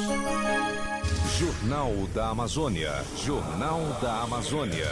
Jornal 1.66 1.92
da 2.14 2.28
Amazônia. 2.28 2.92
Jornal 3.24 3.80
da 4.00 4.22
Amazônia. 4.22 4.86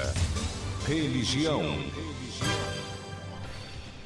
Religião. 0.84 1.62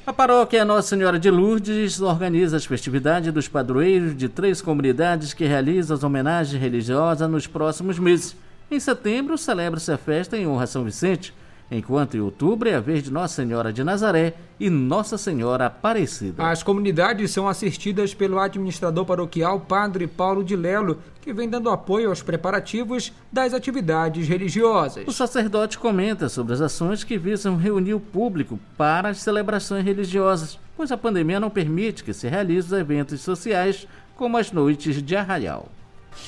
A 0.06 0.12
paróquia 0.12 0.66
Nossa 0.66 0.88
Senhora 0.88 1.18
de 1.18 1.30
Lourdes 1.30 1.98
organiza 2.02 2.58
as 2.58 2.66
festividades 2.66 3.32
dos 3.32 3.48
padroeiros 3.48 4.14
de 4.14 4.28
três 4.28 4.60
comunidades 4.60 5.32
que 5.32 5.46
realizam 5.46 5.96
as 5.96 6.04
homenagens 6.04 6.60
religiosas 6.60 7.30
nos 7.30 7.46
próximos 7.46 7.98
meses. 7.98 8.36
Em 8.70 8.78
setembro, 8.78 9.38
celebra-se 9.38 9.90
a 9.90 9.96
festa 9.96 10.36
em 10.36 10.46
honra 10.46 10.64
a 10.64 10.66
São 10.66 10.84
Vicente, 10.84 11.32
enquanto 11.70 12.16
em 12.16 12.20
outubro 12.20 12.68
é 12.68 12.74
a 12.74 12.80
vez 12.80 13.02
de 13.02 13.10
Nossa 13.10 13.42
Senhora 13.42 13.72
de 13.72 13.84
Nazaré 13.84 14.34
e 14.58 14.70
Nossa 14.70 15.18
Senhora 15.18 15.66
Aparecida. 15.66 16.48
As 16.48 16.62
comunidades 16.62 17.30
são 17.30 17.48
assistidas 17.48 18.14
pelo 18.14 18.38
administrador 18.38 19.04
paroquial 19.04 19.60
Padre 19.60 20.06
Paulo 20.06 20.42
de 20.42 20.56
Lelo, 20.56 20.98
que 21.20 21.32
vem 21.32 21.48
dando 21.48 21.70
apoio 21.70 22.08
aos 22.08 22.22
preparativos 22.22 23.12
das 23.30 23.52
atividades 23.52 24.26
religiosas. 24.26 25.06
O 25.06 25.12
sacerdote 25.12 25.78
comenta 25.78 26.28
sobre 26.28 26.54
as 26.54 26.60
ações 26.60 27.04
que 27.04 27.18
visam 27.18 27.56
reunir 27.56 27.94
o 27.94 28.00
público 28.00 28.58
para 28.76 29.10
as 29.10 29.18
celebrações 29.18 29.84
religiosas, 29.84 30.58
pois 30.76 30.90
a 30.90 30.96
pandemia 30.96 31.38
não 31.38 31.50
permite 31.50 32.02
que 32.02 32.14
se 32.14 32.28
realizem 32.28 32.78
eventos 32.78 33.20
sociais 33.20 33.86
como 34.16 34.36
as 34.36 34.50
noites 34.50 35.02
de 35.02 35.14
arraial. 35.14 35.68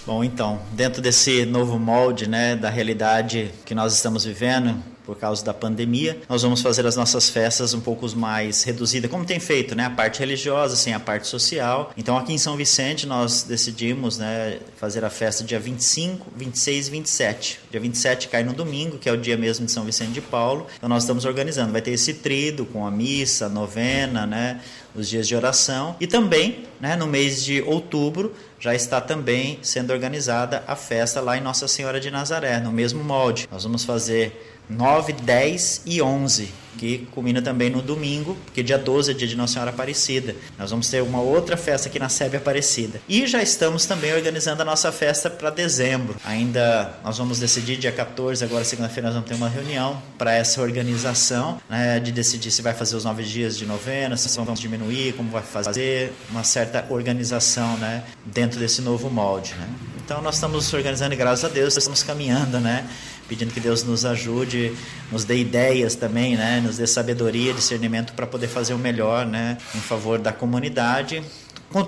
Bom, 0.06 0.22
então, 0.22 0.60
dentro 0.72 1.02
desse 1.02 1.44
novo 1.44 1.78
molde, 1.78 2.28
né, 2.28 2.54
da 2.54 2.70
realidade 2.70 3.50
que 3.64 3.74
nós 3.74 3.92
estamos 3.92 4.24
vivendo, 4.24 4.76
por 5.10 5.18
causa 5.18 5.44
da 5.44 5.52
pandemia, 5.52 6.20
nós 6.28 6.42
vamos 6.42 6.62
fazer 6.62 6.86
as 6.86 6.94
nossas 6.94 7.28
festas 7.28 7.74
um 7.74 7.80
pouco 7.80 8.08
mais 8.16 8.62
reduzidas, 8.62 9.10
como 9.10 9.24
tem 9.24 9.40
feito, 9.40 9.74
né? 9.74 9.86
A 9.86 9.90
parte 9.90 10.20
religiosa, 10.20 10.76
sem 10.76 10.94
a 10.94 11.00
parte 11.00 11.26
social. 11.26 11.90
Então, 11.96 12.16
aqui 12.16 12.32
em 12.32 12.38
São 12.38 12.56
Vicente, 12.56 13.08
nós 13.08 13.42
decidimos 13.42 14.18
né, 14.18 14.58
fazer 14.76 15.04
a 15.04 15.10
festa 15.10 15.42
dia 15.42 15.58
25, 15.58 16.28
26 16.36 16.86
e 16.86 16.90
27. 16.92 17.60
Dia 17.72 17.80
27 17.80 18.28
cai 18.28 18.44
no 18.44 18.52
domingo, 18.52 18.98
que 18.98 19.08
é 19.08 19.12
o 19.12 19.16
dia 19.16 19.36
mesmo 19.36 19.66
de 19.66 19.72
São 19.72 19.82
Vicente 19.82 20.12
de 20.12 20.20
Paulo. 20.20 20.68
Então, 20.76 20.88
nós 20.88 21.02
estamos 21.02 21.24
organizando. 21.24 21.72
Vai 21.72 21.82
ter 21.82 21.90
esse 21.90 22.14
trido 22.14 22.64
com 22.64 22.86
a 22.86 22.90
missa, 22.90 23.46
a 23.46 23.48
novena, 23.48 24.24
né? 24.26 24.60
Os 24.94 25.08
dias 25.08 25.26
de 25.26 25.34
oração. 25.34 25.96
E 25.98 26.06
também, 26.06 26.66
né, 26.80 26.94
no 26.94 27.08
mês 27.08 27.42
de 27.42 27.60
outubro, 27.62 28.32
já 28.60 28.74
está 28.74 29.00
também 29.00 29.58
sendo 29.60 29.92
organizada 29.92 30.62
a 30.68 30.76
festa 30.76 31.20
lá 31.20 31.36
em 31.36 31.40
Nossa 31.40 31.66
Senhora 31.66 31.98
de 31.98 32.12
Nazaré, 32.12 32.60
no 32.60 32.70
mesmo 32.70 33.02
molde. 33.02 33.48
Nós 33.50 33.64
vamos 33.64 33.84
fazer 33.84 34.59
9, 34.70 35.12
10 35.12 35.82
e 35.84 36.00
11, 36.00 36.48
que 36.78 37.06
culmina 37.10 37.42
também 37.42 37.68
no 37.68 37.82
domingo, 37.82 38.36
porque 38.44 38.62
dia 38.62 38.78
12 38.78 39.10
é 39.10 39.14
dia 39.14 39.26
de 39.26 39.36
Nossa 39.36 39.54
Senhora 39.54 39.70
Aparecida. 39.70 40.34
Nós 40.58 40.70
vamos 40.70 40.88
ter 40.88 41.02
uma 41.02 41.20
outra 41.20 41.56
festa 41.56 41.88
aqui 41.88 41.98
na 41.98 42.08
Sebe 42.08 42.36
Aparecida. 42.36 43.00
E 43.08 43.26
já 43.26 43.42
estamos 43.42 43.84
também 43.84 44.14
organizando 44.14 44.62
a 44.62 44.64
nossa 44.64 44.90
festa 44.92 45.28
para 45.28 45.50
dezembro. 45.50 46.16
Ainda 46.24 46.94
nós 47.04 47.18
vamos 47.18 47.38
decidir 47.38 47.76
dia 47.76 47.92
14, 47.92 48.44
agora 48.44 48.64
segunda-feira 48.64 49.08
nós 49.08 49.14
vamos 49.14 49.28
ter 49.28 49.34
uma 49.34 49.48
reunião 49.48 50.00
para 50.16 50.32
essa 50.32 50.62
organização, 50.62 51.60
né, 51.68 51.98
de 51.98 52.12
decidir 52.12 52.50
se 52.50 52.62
vai 52.62 52.72
fazer 52.72 52.96
os 52.96 53.04
nove 53.04 53.24
dias 53.24 53.58
de 53.58 53.66
novena, 53.66 54.16
se 54.16 54.34
vamos 54.36 54.60
diminuir, 54.60 55.14
como 55.14 55.30
vai 55.30 55.42
fazer, 55.42 56.12
uma 56.30 56.44
certa 56.44 56.86
organização, 56.88 57.76
né, 57.76 58.04
dentro 58.24 58.58
desse 58.58 58.80
novo 58.80 59.10
molde, 59.10 59.54
né. 59.54 59.68
Então 60.02 60.22
nós 60.22 60.36
estamos 60.36 60.72
organizando 60.72 61.14
e 61.14 61.16
graças 61.16 61.44
a 61.44 61.48
Deus 61.48 61.76
estamos 61.76 62.02
caminhando, 62.02 62.58
né? 62.58 62.84
Pedindo 63.30 63.54
que 63.54 63.60
Deus 63.60 63.84
nos 63.84 64.04
ajude, 64.04 64.72
nos 65.12 65.22
dê 65.22 65.38
ideias 65.38 65.94
também, 65.94 66.36
né? 66.36 66.60
Nos 66.60 66.78
dê 66.78 66.86
sabedoria, 66.86 67.54
discernimento 67.54 68.12
para 68.12 68.26
poder 68.26 68.48
fazer 68.48 68.74
o 68.74 68.78
melhor, 68.78 69.24
né? 69.24 69.56
Em 69.72 69.80
favor 69.80 70.18
da 70.18 70.32
comunidade, 70.32 71.22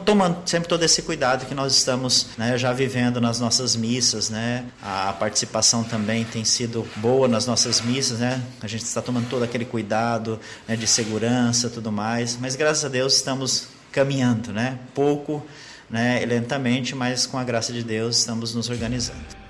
tomando 0.04 0.48
sempre 0.48 0.68
todo 0.68 0.84
esse 0.84 1.02
cuidado 1.02 1.44
que 1.46 1.54
nós 1.54 1.72
estamos 1.76 2.28
né, 2.38 2.56
já 2.56 2.72
vivendo 2.72 3.20
nas 3.20 3.40
nossas 3.40 3.74
missas, 3.74 4.30
né? 4.30 4.64
A 4.80 5.12
participação 5.12 5.82
também 5.82 6.24
tem 6.24 6.44
sido 6.44 6.86
boa 6.94 7.26
nas 7.26 7.44
nossas 7.44 7.80
missas, 7.80 8.20
né? 8.20 8.40
A 8.62 8.68
gente 8.68 8.84
está 8.84 9.02
tomando 9.02 9.28
todo 9.28 9.42
aquele 9.42 9.64
cuidado 9.64 10.38
né, 10.68 10.76
de 10.76 10.86
segurança, 10.86 11.68
tudo 11.68 11.90
mais. 11.90 12.38
Mas 12.40 12.54
graças 12.54 12.84
a 12.84 12.88
Deus 12.88 13.16
estamos 13.16 13.66
caminhando, 13.90 14.52
né? 14.52 14.78
Pouco, 14.94 15.44
né? 15.90 16.24
Lentamente, 16.24 16.94
mas 16.94 17.26
com 17.26 17.36
a 17.36 17.42
graça 17.42 17.72
de 17.72 17.82
Deus 17.82 18.18
estamos 18.18 18.54
nos 18.54 18.70
organizando. 18.70 19.41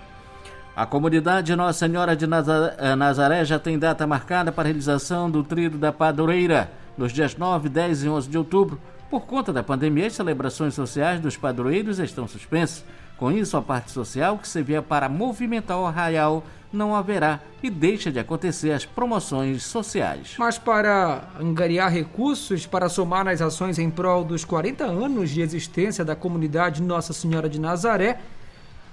A 0.74 0.86
comunidade 0.86 1.54
Nossa 1.54 1.86
Senhora 1.86 2.16
de 2.16 2.24
eh, 2.24 2.96
Nazaré 2.96 3.44
já 3.44 3.58
tem 3.58 3.78
data 3.78 4.06
marcada 4.06 4.50
para 4.50 4.62
a 4.62 4.68
realização 4.68 5.30
do 5.30 5.44
Tríduo 5.44 5.78
da 5.78 5.92
Padroeira 5.92 6.72
nos 6.96 7.12
dias 7.12 7.36
9, 7.36 7.68
10 7.68 8.04
e 8.04 8.08
11 8.08 8.30
de 8.30 8.38
outubro. 8.38 8.80
Por 9.10 9.26
conta 9.26 9.52
da 9.52 9.62
pandemia, 9.62 10.06
as 10.06 10.14
celebrações 10.14 10.72
sociais 10.72 11.20
dos 11.20 11.36
padroeiros 11.36 11.98
estão 11.98 12.26
suspensas. 12.26 12.82
Com 13.18 13.30
isso, 13.30 13.54
a 13.58 13.60
parte 13.60 13.90
social 13.90 14.38
que 14.38 14.48
servia 14.48 14.80
para 14.80 15.10
movimentar 15.10 15.78
o 15.78 15.84
arraial 15.84 16.42
não 16.72 16.96
haverá 16.96 17.40
e 17.62 17.68
deixa 17.68 18.10
de 18.10 18.18
acontecer 18.18 18.72
as 18.72 18.86
promoções 18.86 19.64
sociais. 19.64 20.36
Mas 20.38 20.56
para 20.56 21.28
angariar 21.38 21.92
recursos 21.92 22.64
para 22.64 22.88
somar 22.88 23.26
nas 23.26 23.42
ações 23.42 23.78
em 23.78 23.90
prol 23.90 24.24
dos 24.24 24.42
40 24.42 24.84
anos 24.84 25.28
de 25.28 25.42
existência 25.42 26.02
da 26.02 26.16
comunidade 26.16 26.80
Nossa 26.80 27.12
Senhora 27.12 27.46
de 27.46 27.60
Nazaré, 27.60 28.18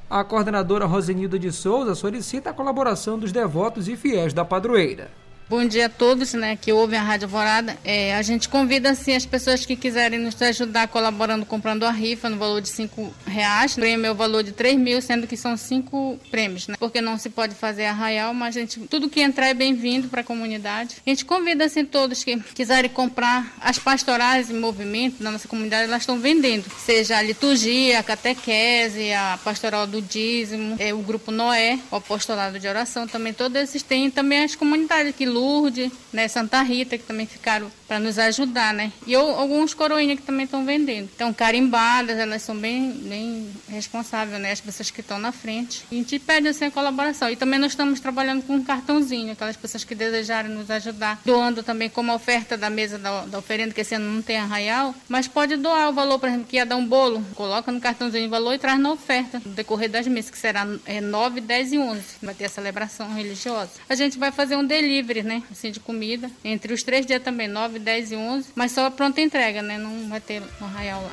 a 0.09 0.23
coordenadora 0.23 0.87
Rosenilda 0.87 1.37
de 1.37 1.51
Souza 1.51 1.93
solicita 1.93 2.49
a 2.49 2.53
colaboração 2.53 3.19
dos 3.19 3.31
devotos 3.31 3.87
e 3.87 3.95
fiéis 3.95 4.33
da 4.33 4.43
padroeira. 4.43 5.11
Bom 5.49 5.65
dia 5.65 5.87
a 5.87 5.89
todos 5.89 6.35
né, 6.35 6.55
que 6.55 6.71
ouvem 6.71 6.99
a 6.99 7.01
Rádio 7.01 7.25
Alvorada. 7.25 7.75
É, 7.83 8.15
a 8.15 8.21
gente 8.21 8.47
convida 8.47 8.91
assim, 8.91 9.15
as 9.15 9.25
pessoas 9.25 9.65
que 9.65 9.75
quiserem 9.75 10.19
nos 10.19 10.39
ajudar 10.39 10.87
colaborando, 10.89 11.43
comprando 11.43 11.85
a 11.85 11.91
rifa 11.91 12.29
no 12.29 12.37
valor 12.37 12.61
de 12.61 12.69
cinco 12.69 13.11
reais. 13.25 13.71
O 13.71 13.77
prêmio 13.77 14.05
é 14.05 14.11
o 14.11 14.15
valor 14.15 14.43
de 14.43 14.51
3 14.51 14.77
mil, 14.77 15.01
sendo 15.01 15.25
que 15.25 15.35
são 15.35 15.57
cinco 15.57 16.19
prêmios, 16.29 16.67
né? 16.67 16.75
Porque 16.77 17.01
não 17.01 17.17
se 17.17 17.31
pode 17.31 17.55
fazer 17.55 17.85
arraial, 17.85 18.31
mas 18.31 18.55
a 18.55 18.59
gente, 18.59 18.79
tudo 18.81 19.09
que 19.09 19.21
entrar 19.21 19.47
é 19.47 19.55
bem-vindo 19.55 20.07
para 20.07 20.21
a 20.21 20.23
comunidade. 20.23 20.97
A 21.03 21.09
gente 21.09 21.25
convida 21.25 21.65
assim 21.65 21.83
todos 21.83 22.23
que 22.23 22.39
quiserem 22.53 22.91
comprar 22.91 23.51
as 23.59 23.79
pastorais 23.79 24.51
em 24.51 24.59
movimento 24.59 25.23
na 25.23 25.31
nossa 25.31 25.47
comunidade, 25.47 25.85
elas 25.85 26.03
estão 26.03 26.19
vendendo. 26.19 26.65
Seja 26.77 27.17
a 27.17 27.23
liturgia, 27.23 27.97
a 27.97 28.03
catequese, 28.03 29.11
a 29.13 29.39
pastoral 29.43 29.87
do 29.87 29.99
dízimo, 29.99 30.75
é, 30.77 30.93
o 30.93 30.99
grupo 30.99 31.31
Noé, 31.31 31.79
o 31.89 31.95
apostolado 31.95 32.59
de 32.59 32.67
oração, 32.67 33.07
também 33.07 33.33
todos 33.33 33.59
esses 33.59 33.81
têm. 33.81 34.11
Também 34.11 34.43
as 34.43 34.53
comunidades 34.53 35.15
que 35.15 35.38
Lourdes, 35.39 35.91
né, 36.11 36.27
Santa 36.27 36.61
Rita, 36.61 36.97
que 36.97 37.03
também 37.03 37.25
ficaram 37.25 37.71
para 37.87 37.99
nos 37.99 38.19
ajudar, 38.19 38.73
né? 38.73 38.91
E 39.07 39.13
eu, 39.13 39.21
alguns 39.21 39.73
coroinhas 39.73 40.19
que 40.19 40.25
também 40.25 40.45
estão 40.45 40.63
vendendo. 40.63 41.09
Então, 41.15 41.33
carimbadas, 41.33 42.19
elas 42.19 42.43
são 42.43 42.55
bem, 42.55 42.91
bem 42.91 43.49
responsáveis, 43.67 44.39
né? 44.39 44.51
As 44.51 44.61
pessoas 44.61 44.91
que 44.91 45.01
estão 45.01 45.17
na 45.17 45.31
frente. 45.31 45.83
E 45.89 45.95
a 45.95 45.97
gente 45.97 46.19
pede 46.19 46.47
assim 46.47 46.65
a 46.65 46.71
colaboração. 46.71 47.29
E 47.31 47.35
também 47.35 47.59
nós 47.59 47.71
estamos 47.71 47.99
trabalhando 47.99 48.43
com 48.43 48.53
um 48.53 48.63
cartãozinho, 48.63 49.31
aquelas 49.31 49.57
pessoas 49.57 49.83
que 49.83 49.95
desejarem 49.95 50.51
nos 50.51 50.69
ajudar, 50.69 51.19
doando 51.25 51.63
também 51.63 51.89
como 51.89 52.13
oferta 52.13 52.55
da 52.55 52.69
mesa 52.69 52.99
da, 52.99 53.25
da 53.25 53.39
oferenda, 53.39 53.73
que 53.73 53.81
esse 53.81 53.95
ano 53.95 54.11
não 54.11 54.21
tem 54.21 54.37
arraial, 54.37 54.93
mas 55.07 55.27
pode 55.27 55.55
doar 55.55 55.89
o 55.89 55.93
valor, 55.93 56.19
por 56.19 56.29
exemplo, 56.29 56.45
que 56.45 56.57
ia 56.57 56.65
dar 56.65 56.75
um 56.75 56.85
bolo, 56.85 57.25
coloca 57.33 57.71
no 57.71 57.81
cartãozinho 57.81 58.27
o 58.27 58.29
valor 58.29 58.53
e 58.53 58.59
traz 58.59 58.79
na 58.79 58.91
oferta, 58.91 59.41
no 59.43 59.53
decorrer 59.53 59.89
das 59.89 60.05
missas, 60.07 60.29
que 60.29 60.37
será 60.37 60.67
é, 60.85 61.01
9, 61.01 61.41
10 61.41 61.73
e 61.73 61.77
11. 61.79 62.01
Vai 62.21 62.35
ter 62.35 62.45
a 62.45 62.49
celebração 62.49 63.11
religiosa. 63.13 63.71
A 63.87 63.95
gente 63.95 64.19
vai 64.19 64.31
fazer 64.31 64.55
um 64.55 64.65
delivery, 64.65 65.23
né? 65.29 65.43
Assim, 65.51 65.69
de 65.71 65.79
comida. 65.79 66.29
Entre 66.43 66.73
os 66.73 66.81
três 66.81 67.05
dias 67.05 67.21
também, 67.21 67.47
9, 67.47 67.77
10 67.77 68.11
e 68.11 68.15
11. 68.15 68.49
Mas 68.55 68.71
só 68.71 68.87
a 68.87 68.91
pronta 68.91 69.21
entrega, 69.21 69.61
né? 69.61 69.77
Não 69.77 70.09
vai 70.09 70.19
ter 70.19 70.41
no 70.59 70.65
arraial 70.65 71.03
lá. 71.03 71.11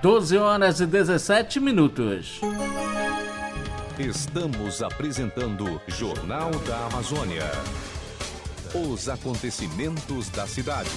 12 0.00 0.36
horas 0.38 0.80
e 0.80 0.86
17 0.86 1.58
minutos. 1.58 2.40
Estamos 3.98 4.82
apresentando 4.82 5.80
Jornal 5.88 6.50
da 6.66 6.86
Amazônia. 6.86 7.44
Os 8.72 9.08
acontecimentos 9.08 10.30
da 10.30 10.46
cidade. 10.46 10.88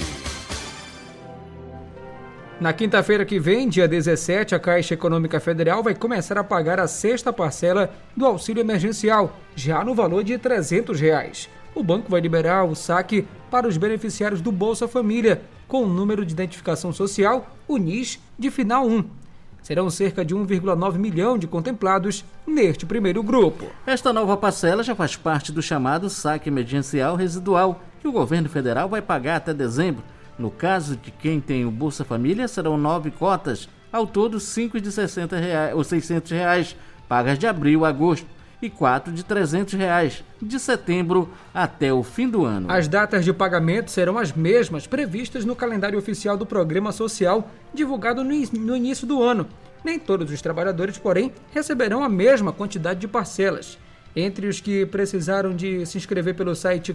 Na 2.61 2.71
quinta-feira 2.71 3.25
que 3.25 3.39
vem, 3.39 3.67
dia 3.67 3.87
17, 3.87 4.55
a 4.55 4.59
Caixa 4.59 4.93
Econômica 4.93 5.39
Federal 5.39 5.83
vai 5.83 5.95
começar 5.95 6.37
a 6.37 6.43
pagar 6.43 6.79
a 6.79 6.87
sexta 6.87 7.33
parcela 7.33 7.91
do 8.15 8.25
auxílio 8.25 8.61
emergencial, 8.61 9.35
já 9.55 9.83
no 9.83 9.95
valor 9.95 10.23
de 10.23 10.37
300 10.37 10.97
reais 10.97 11.49
o 11.75 11.83
banco 11.83 12.09
vai 12.09 12.21
liberar 12.21 12.63
o 12.63 12.75
saque 12.75 13.27
para 13.49 13.67
os 13.67 13.77
beneficiários 13.77 14.41
do 14.41 14.51
Bolsa 14.51 14.87
Família, 14.87 15.41
com 15.67 15.83
o 15.83 15.87
número 15.87 16.25
de 16.25 16.33
identificação 16.33 16.93
social, 16.93 17.55
o 17.67 17.77
NIS, 17.77 18.19
de 18.37 18.51
final 18.51 18.87
1. 18.87 19.05
Serão 19.61 19.89
cerca 19.89 20.25
de 20.25 20.35
1,9 20.35 20.97
milhão 20.97 21.37
de 21.37 21.47
contemplados 21.47 22.25
neste 22.45 22.85
primeiro 22.85 23.23
grupo. 23.23 23.67
Esta 23.85 24.11
nova 24.11 24.35
parcela 24.35 24.83
já 24.83 24.93
faz 24.93 25.15
parte 25.15 25.51
do 25.51 25.61
chamado 25.61 26.09
saque 26.09 26.49
emergencial 26.49 27.15
residual, 27.15 27.81
que 28.01 28.07
o 28.07 28.11
governo 28.11 28.49
federal 28.49 28.89
vai 28.89 29.01
pagar 29.01 29.37
até 29.37 29.53
dezembro. 29.53 30.03
No 30.37 30.51
caso 30.51 30.97
de 30.97 31.11
quem 31.11 31.39
tem 31.39 31.65
o 31.65 31.71
Bolsa 31.71 32.03
Família, 32.03 32.47
serão 32.47 32.77
nove 32.77 33.09
cotas, 33.09 33.69
ao 33.91 34.05
todo 34.05 34.39
cinco 34.39 34.81
de 34.81 34.91
60 34.91 35.37
reais, 35.37 35.75
ou 35.75 35.83
600 35.83 36.31
reais, 36.31 36.75
pagas 37.07 37.39
de 37.39 37.47
abril 37.47 37.85
a 37.85 37.89
agosto 37.89 38.27
e 38.65 38.69
quatro 38.69 39.13
de 39.13 39.23
300 39.23 39.73
reais, 39.73 40.23
de 40.41 40.59
setembro 40.59 41.29
até 41.53 41.93
o 41.93 42.03
fim 42.03 42.27
do 42.27 42.45
ano. 42.45 42.71
As 42.71 42.87
datas 42.87 43.25
de 43.25 43.33
pagamento 43.33 43.91
serão 43.91 44.17
as 44.17 44.31
mesmas 44.31 44.87
previstas 44.87 45.45
no 45.45 45.55
calendário 45.55 45.99
oficial 45.99 46.37
do 46.37 46.45
Programa 46.45 46.91
Social, 46.91 47.49
divulgado 47.73 48.23
no 48.23 48.75
início 48.75 49.07
do 49.07 49.21
ano. 49.21 49.47
Nem 49.83 49.99
todos 49.99 50.31
os 50.31 50.41
trabalhadores, 50.41 50.97
porém, 50.97 51.33
receberão 51.51 52.03
a 52.03 52.09
mesma 52.09 52.53
quantidade 52.53 52.99
de 53.01 53.07
parcelas. 53.07 53.77
Entre 54.15 54.47
os 54.47 54.61
que 54.61 54.85
precisaram 54.85 55.55
de 55.55 55.85
se 55.85 55.97
inscrever 55.97 56.35
pelo 56.35 56.55
site 56.55 56.93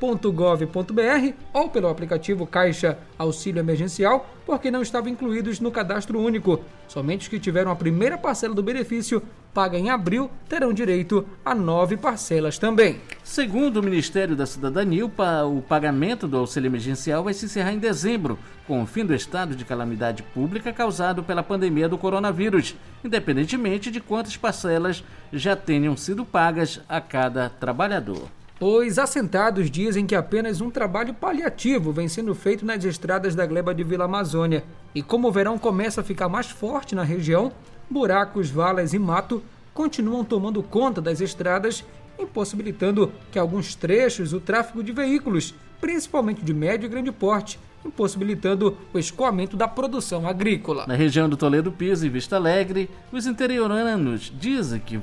caixa.gov.br 0.00 1.34
ou 1.52 1.68
pelo 1.68 1.88
aplicativo 1.88 2.46
Caixa 2.46 2.98
Auxílio 3.18 3.60
Emergencial, 3.60 4.28
porque 4.46 4.70
não 4.70 4.82
estavam 4.82 5.10
incluídos 5.10 5.60
no 5.60 5.70
cadastro 5.70 6.18
único. 6.18 6.60
Somente 6.88 7.22
os 7.22 7.28
que 7.28 7.38
tiveram 7.38 7.70
a 7.70 7.76
primeira 7.76 8.16
parcela 8.16 8.54
do 8.54 8.62
benefício 8.62 9.22
paga 9.52 9.76
em 9.76 9.90
abril 9.90 10.30
terão 10.48 10.72
direito 10.72 11.26
a 11.44 11.54
nove 11.54 11.96
parcelas 11.96 12.56
também. 12.58 13.00
Segundo 13.22 13.78
o 13.78 13.82
Ministério 13.82 14.34
da 14.34 14.46
Cidadania, 14.46 15.04
o 15.04 15.62
pagamento 15.62 16.26
do 16.26 16.38
auxílio 16.38 16.68
emergencial 16.68 17.24
vai 17.24 17.34
se 17.34 17.46
encerrar 17.46 17.72
em 17.72 17.78
dezembro, 17.78 18.38
com 18.66 18.82
o 18.82 18.86
fim 18.86 19.04
do 19.04 19.14
estado 19.14 19.54
de 19.54 19.64
calamidade 19.64 20.22
pública 20.22 20.72
causado 20.72 21.22
pela 21.22 21.42
pandemia 21.42 21.88
do 21.88 21.98
coronavírus, 21.98 22.76
independentemente 23.04 23.90
de 23.90 24.00
quantas 24.00 24.36
parcelas 24.36 25.04
já 25.32 25.54
tenham 25.56 25.96
sido 25.96 26.24
pagas 26.24 26.80
a 26.88 27.00
cada 27.00 27.48
trabalhador. 27.48 28.28
Os 28.62 28.98
assentados 28.98 29.70
dizem 29.70 30.04
que 30.04 30.14
apenas 30.14 30.60
um 30.60 30.68
trabalho 30.68 31.14
paliativo 31.14 31.92
vem 31.92 32.08
sendo 32.08 32.34
feito 32.34 32.62
nas 32.62 32.84
estradas 32.84 33.34
da 33.34 33.46
gleba 33.46 33.74
de 33.74 33.82
Vila 33.82 34.04
Amazônia. 34.04 34.62
E 34.94 35.02
como 35.02 35.28
o 35.28 35.32
verão 35.32 35.58
começa 35.58 36.02
a 36.02 36.04
ficar 36.04 36.28
mais 36.28 36.50
forte 36.50 36.94
na 36.94 37.02
região, 37.02 37.52
buracos, 37.88 38.50
valas 38.50 38.92
e 38.92 38.98
mato 38.98 39.42
continuam 39.72 40.22
tomando 40.22 40.62
conta 40.62 41.00
das 41.00 41.22
estradas, 41.22 41.82
impossibilitando 42.18 43.10
que 43.32 43.38
alguns 43.38 43.74
trechos 43.74 44.34
o 44.34 44.40
tráfego 44.40 44.84
de 44.84 44.92
veículos, 44.92 45.54
principalmente 45.80 46.44
de 46.44 46.52
médio 46.52 46.84
e 46.84 46.90
grande 46.90 47.10
porte, 47.10 47.58
impossibilitando 47.82 48.76
o 48.92 48.98
escoamento 48.98 49.56
da 49.56 49.66
produção 49.66 50.28
agrícola. 50.28 50.86
Na 50.86 50.94
região 50.94 51.30
do 51.30 51.36
Toledo 51.38 51.72
Piso 51.72 52.04
e 52.04 52.10
Vista 52.10 52.36
Alegre, 52.36 52.90
os 53.10 53.26
interioranos 53.26 54.30
dizem 54.38 54.80
que 54.80 55.00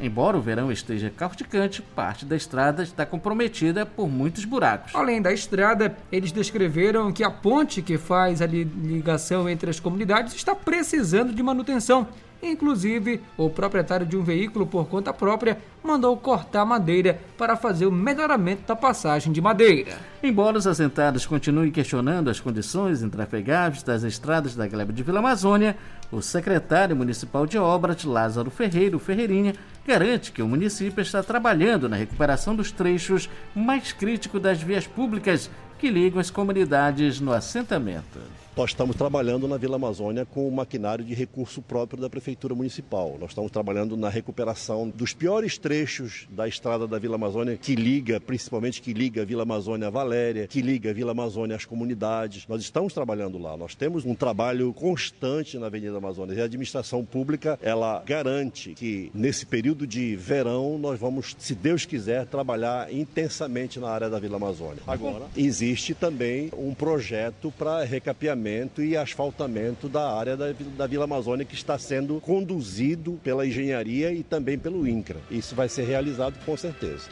Embora 0.00 0.38
o 0.38 0.40
verão 0.40 0.72
esteja 0.72 1.12
causticante, 1.14 1.82
parte 1.82 2.24
da 2.24 2.34
estrada 2.34 2.82
está 2.82 3.04
comprometida 3.04 3.84
por 3.84 4.08
muitos 4.08 4.46
buracos. 4.46 4.94
Além 4.94 5.20
da 5.20 5.30
estrada, 5.30 5.94
eles 6.10 6.32
descreveram 6.32 7.12
que 7.12 7.22
a 7.22 7.30
ponte 7.30 7.82
que 7.82 7.98
faz 7.98 8.40
a 8.40 8.46
ligação 8.46 9.46
entre 9.46 9.68
as 9.68 9.78
comunidades 9.78 10.34
está 10.34 10.54
precisando 10.54 11.34
de 11.34 11.42
manutenção 11.42 12.08
Inclusive, 12.42 13.20
o 13.36 13.50
proprietário 13.50 14.06
de 14.06 14.16
um 14.16 14.22
veículo 14.22 14.66
por 14.66 14.86
conta 14.86 15.12
própria 15.12 15.58
mandou 15.82 16.16
cortar 16.16 16.64
madeira 16.64 17.20
para 17.36 17.56
fazer 17.56 17.86
o 17.86 17.92
melhoramento 17.92 18.62
da 18.66 18.74
passagem 18.74 19.32
de 19.32 19.40
madeira. 19.40 19.98
Embora 20.22 20.56
os 20.56 20.66
assentados 20.66 21.26
continuem 21.26 21.70
questionando 21.70 22.30
as 22.30 22.40
condições 22.40 23.02
intrafegáveis 23.02 23.82
das 23.82 24.02
estradas 24.02 24.54
da 24.54 24.66
gleba 24.66 24.92
de 24.92 25.02
Vila 25.02 25.18
Amazônia, 25.18 25.76
o 26.10 26.22
secretário 26.22 26.96
municipal 26.96 27.46
de 27.46 27.58
obras, 27.58 28.04
Lázaro 28.04 28.50
Ferreiro 28.50 28.98
Ferreirinha, 28.98 29.54
garante 29.86 30.32
que 30.32 30.42
o 30.42 30.48
município 30.48 31.02
está 31.02 31.22
trabalhando 31.22 31.88
na 31.88 31.96
recuperação 31.96 32.56
dos 32.56 32.72
trechos 32.72 33.28
mais 33.54 33.92
críticos 33.92 34.40
das 34.40 34.62
vias 34.62 34.86
públicas 34.86 35.50
que 35.78 35.90
ligam 35.90 36.20
as 36.20 36.30
comunidades 36.30 37.20
no 37.20 37.32
assentamento. 37.32 38.18
Nós 38.56 38.70
estamos 38.70 38.96
trabalhando 38.96 39.46
na 39.46 39.56
Vila 39.56 39.76
Amazônia 39.76 40.26
com 40.26 40.46
o 40.46 40.50
maquinário 40.50 41.04
de 41.04 41.14
recurso 41.14 41.62
próprio 41.62 42.02
da 42.02 42.10
Prefeitura 42.10 42.52
Municipal. 42.52 43.16
Nós 43.18 43.30
estamos 43.30 43.50
trabalhando 43.50 43.96
na 43.96 44.08
recuperação 44.08 44.90
dos 44.90 45.14
piores 45.14 45.56
trechos 45.56 46.26
da 46.28 46.48
estrada 46.48 46.86
da 46.86 46.98
Vila 46.98 47.14
Amazônia, 47.14 47.56
que 47.56 47.76
liga, 47.76 48.20
principalmente 48.20 48.82
que 48.82 48.92
liga 48.92 49.22
a 49.22 49.24
Vila 49.24 49.44
Amazônia 49.44 49.86
à 49.86 49.90
Valéria, 49.90 50.48
que 50.48 50.60
liga 50.60 50.90
a 50.90 50.92
Vila 50.92 51.12
Amazônia 51.12 51.54
às 51.54 51.64
comunidades. 51.64 52.44
Nós 52.48 52.60
estamos 52.60 52.92
trabalhando 52.92 53.38
lá. 53.38 53.56
Nós 53.56 53.76
temos 53.76 54.04
um 54.04 54.16
trabalho 54.16 54.74
constante 54.74 55.56
na 55.56 55.66
Avenida 55.66 55.96
Amazônia. 55.96 56.34
E 56.34 56.40
a 56.40 56.44
administração 56.44 57.04
pública, 57.04 57.56
ela 57.62 58.02
garante 58.04 58.74
que 58.74 59.12
nesse 59.14 59.46
período 59.46 59.86
de 59.86 60.16
verão 60.16 60.76
nós 60.76 60.98
vamos, 60.98 61.36
se 61.38 61.54
Deus 61.54 61.86
quiser, 61.86 62.26
trabalhar 62.26 62.92
intensamente 62.92 63.78
na 63.78 63.88
área 63.88 64.10
da 64.10 64.18
Vila 64.18 64.36
Amazônia. 64.36 64.82
Agora, 64.88 65.26
existe 65.36 65.94
também 65.94 66.50
um 66.58 66.74
projeto 66.74 67.54
para 67.56 67.84
recapeamento 67.84 68.39
e 68.78 68.96
asfaltamento 68.96 69.88
da 69.88 70.12
área 70.12 70.36
da, 70.36 70.46
da 70.76 70.86
Vila 70.86 71.04
Amazônia 71.04 71.44
que 71.44 71.54
está 71.54 71.78
sendo 71.78 72.20
conduzido 72.20 73.18
pela 73.22 73.46
engenharia 73.46 74.12
e 74.12 74.22
também 74.22 74.58
pelo 74.58 74.86
INCRA. 74.86 75.18
Isso 75.30 75.54
vai 75.54 75.68
ser 75.68 75.84
realizado 75.84 76.34
com 76.44 76.56
certeza. 76.56 77.08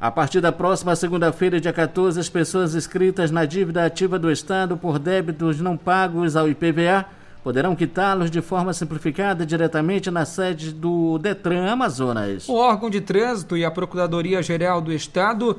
A 0.00 0.10
partir 0.10 0.40
da 0.40 0.52
próxima 0.52 0.94
segunda-feira, 0.94 1.60
dia 1.60 1.72
14, 1.72 2.20
as 2.20 2.28
pessoas 2.28 2.74
inscritas 2.74 3.30
na 3.30 3.44
dívida 3.44 3.84
ativa 3.84 4.18
do 4.18 4.30
Estado 4.30 4.76
por 4.76 4.98
débitos 4.98 5.60
não 5.60 5.76
pagos 5.76 6.36
ao 6.36 6.48
IPVA 6.48 7.04
poderão 7.42 7.74
quitá-los 7.74 8.30
de 8.30 8.40
forma 8.40 8.72
simplificada 8.72 9.46
diretamente 9.46 10.10
na 10.10 10.24
sede 10.24 10.72
do 10.72 11.18
Detran 11.18 11.70
Amazonas. 11.70 12.48
O 12.48 12.54
órgão 12.54 12.90
de 12.90 13.00
trânsito 13.00 13.56
e 13.56 13.64
a 13.64 13.70
Procuradoria-Geral 13.70 14.80
do 14.80 14.92
Estado 14.92 15.58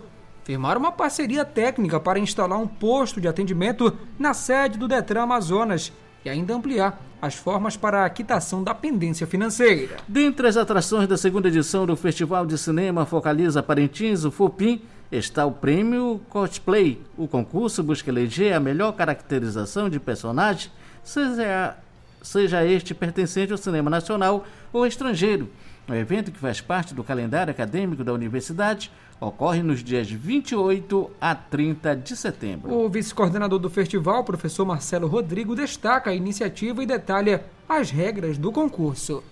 firmaram 0.50 0.80
uma 0.80 0.92
parceria 0.92 1.46
técnica 1.46 2.00
para 2.00 2.18
instalar 2.18 2.58
um 2.58 2.66
posto 2.66 3.22
de 3.22 3.28
atendimento 3.28 3.96
na 4.18 4.34
sede 4.34 4.80
do 4.80 4.88
Detran 4.88 5.22
Amazonas 5.22 5.94
e 6.26 6.30
ainda 6.30 6.56
ampliar 6.56 7.00
as 7.22 7.36
formas 7.36 7.78
para 7.78 8.04
a 8.04 8.10
quitação 8.10 8.64
da 8.64 8.74
pendência 8.74 9.28
financeira. 9.28 9.98
Dentre 10.08 10.48
as 10.48 10.58
atrações 10.58 11.08
da 11.08 11.18
segunda 11.18 11.50
edição 11.50 11.86
do 11.86 11.96
Festival 11.96 12.48
de 12.48 12.58
Cinema 12.58 13.06
Focaliza 13.06 13.62
Parintins, 13.62 14.26
o 14.26 14.32
FOPIM, 14.32 14.82
está 15.12 15.46
o 15.46 15.52
prêmio 15.52 16.20
Cosplay. 16.30 17.00
O 17.16 17.28
concurso 17.28 17.84
busca 17.84 18.10
eleger 18.10 18.54
a 18.54 18.60
melhor 18.60 18.94
caracterização 18.94 19.88
de 19.88 20.00
personagem, 20.00 20.72
seja, 21.04 21.78
seja 22.24 22.66
este 22.66 22.96
pertencente 22.96 23.52
ao 23.52 23.58
cinema 23.60 23.88
nacional 23.88 24.44
ou 24.74 24.88
estrangeiro. 24.88 25.48
O 25.88 25.94
evento, 25.94 26.32
que 26.32 26.38
faz 26.38 26.62
parte 26.62 26.94
do 26.94 27.04
calendário 27.04 27.50
acadêmico 27.50 28.04
da 28.04 28.14
universidade, 28.14 28.92
ocorre 29.20 29.62
nos 29.62 29.84
dias 29.84 30.10
28 30.10 31.12
a 31.20 31.36
30 31.36 31.96
de 31.96 32.16
setembro. 32.16 32.74
O 32.74 32.90
vice-coordenador 32.90 33.60
do 33.60 33.70
festival, 33.70 34.24
professor 34.24 34.66
Marcelo 34.66 35.08
Rodrigo, 35.08 35.56
destaca 35.56 36.10
a 36.10 36.16
iniciativa 36.16 36.82
e 36.82 36.86
detalha 36.86 37.44
as 37.68 37.92
regras 37.92 38.38
do 38.38 38.52
concurso. 38.52 39.24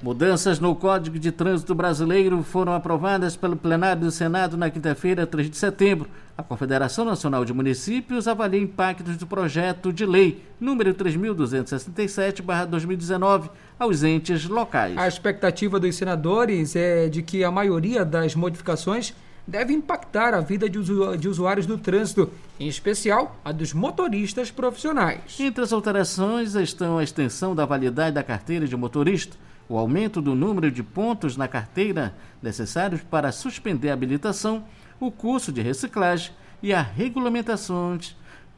Mudanças 0.02 0.62
no 0.62 0.74
Código 0.78 1.20
de 1.20 1.30
Trânsito 1.30 1.76
Brasileiro 1.76 2.42
foram 2.42 2.74
aprovadas 2.74 3.36
pelo 3.36 3.58
plenário 3.58 4.04
do 4.04 4.12
Senado 4.12 4.56
na 4.56 4.70
quinta-feira, 4.70 5.28
3 5.28 5.50
de 5.50 5.58
setembro. 5.58 6.08
A 6.38 6.44
Confederação 6.44 7.04
Nacional 7.04 7.44
de 7.44 7.52
Municípios 7.52 8.26
avalia 8.26 8.62
impactos 8.62 9.18
do 9.18 9.28
projeto 9.28 9.92
de 9.92 10.06
lei 10.06 10.42
número 10.58 10.94
3267/2019 10.94 13.50
aos 13.78 14.02
entes 14.02 14.46
locais. 14.46 14.98
A 14.98 15.06
expectativa 15.06 15.78
dos 15.78 15.98
senadores 15.98 16.78
é 16.78 17.10
de 17.10 17.22
que 17.22 17.44
a 17.44 17.52
maioria 17.52 18.06
das 18.06 18.36
modificações 18.36 19.14
deve 19.46 19.74
impactar 19.74 20.34
a 20.34 20.40
vida 20.40 20.70
de, 20.70 20.80
usu 20.80 21.18
de 21.18 21.28
usuários 21.28 21.66
do 21.66 21.78
trânsito, 21.78 22.32
em 22.58 22.70
especial 22.70 23.36
a 23.44 23.52
dos 23.52 23.74
motoristas 23.74 24.50
profissionais. 24.50 25.38
Entre 25.38 25.62
as 25.62 25.74
alterações 25.74 26.56
estão 26.56 27.00
a 27.00 27.04
extensão 27.04 27.54
da 27.54 27.66
validade 27.66 28.16
da 28.16 28.24
carteira 28.24 28.66
de 28.66 28.78
motorista 28.78 29.36
o 29.70 29.78
aumento 29.78 30.20
do 30.20 30.34
número 30.34 30.72
de 30.72 30.82
pontos 30.82 31.38
na 31.38 31.48
carteira 31.48 32.16
necessários 32.42 33.02
para 33.04 33.32
suspender 33.32 33.92
a 33.92 33.94
habilitação, 33.94 34.66
o 35.00 35.12
curso 35.12 35.52
de 35.52 35.62
reciclagem 35.62 36.34
e 36.62 36.74
a 36.74 36.82
regulamentação 36.82 37.98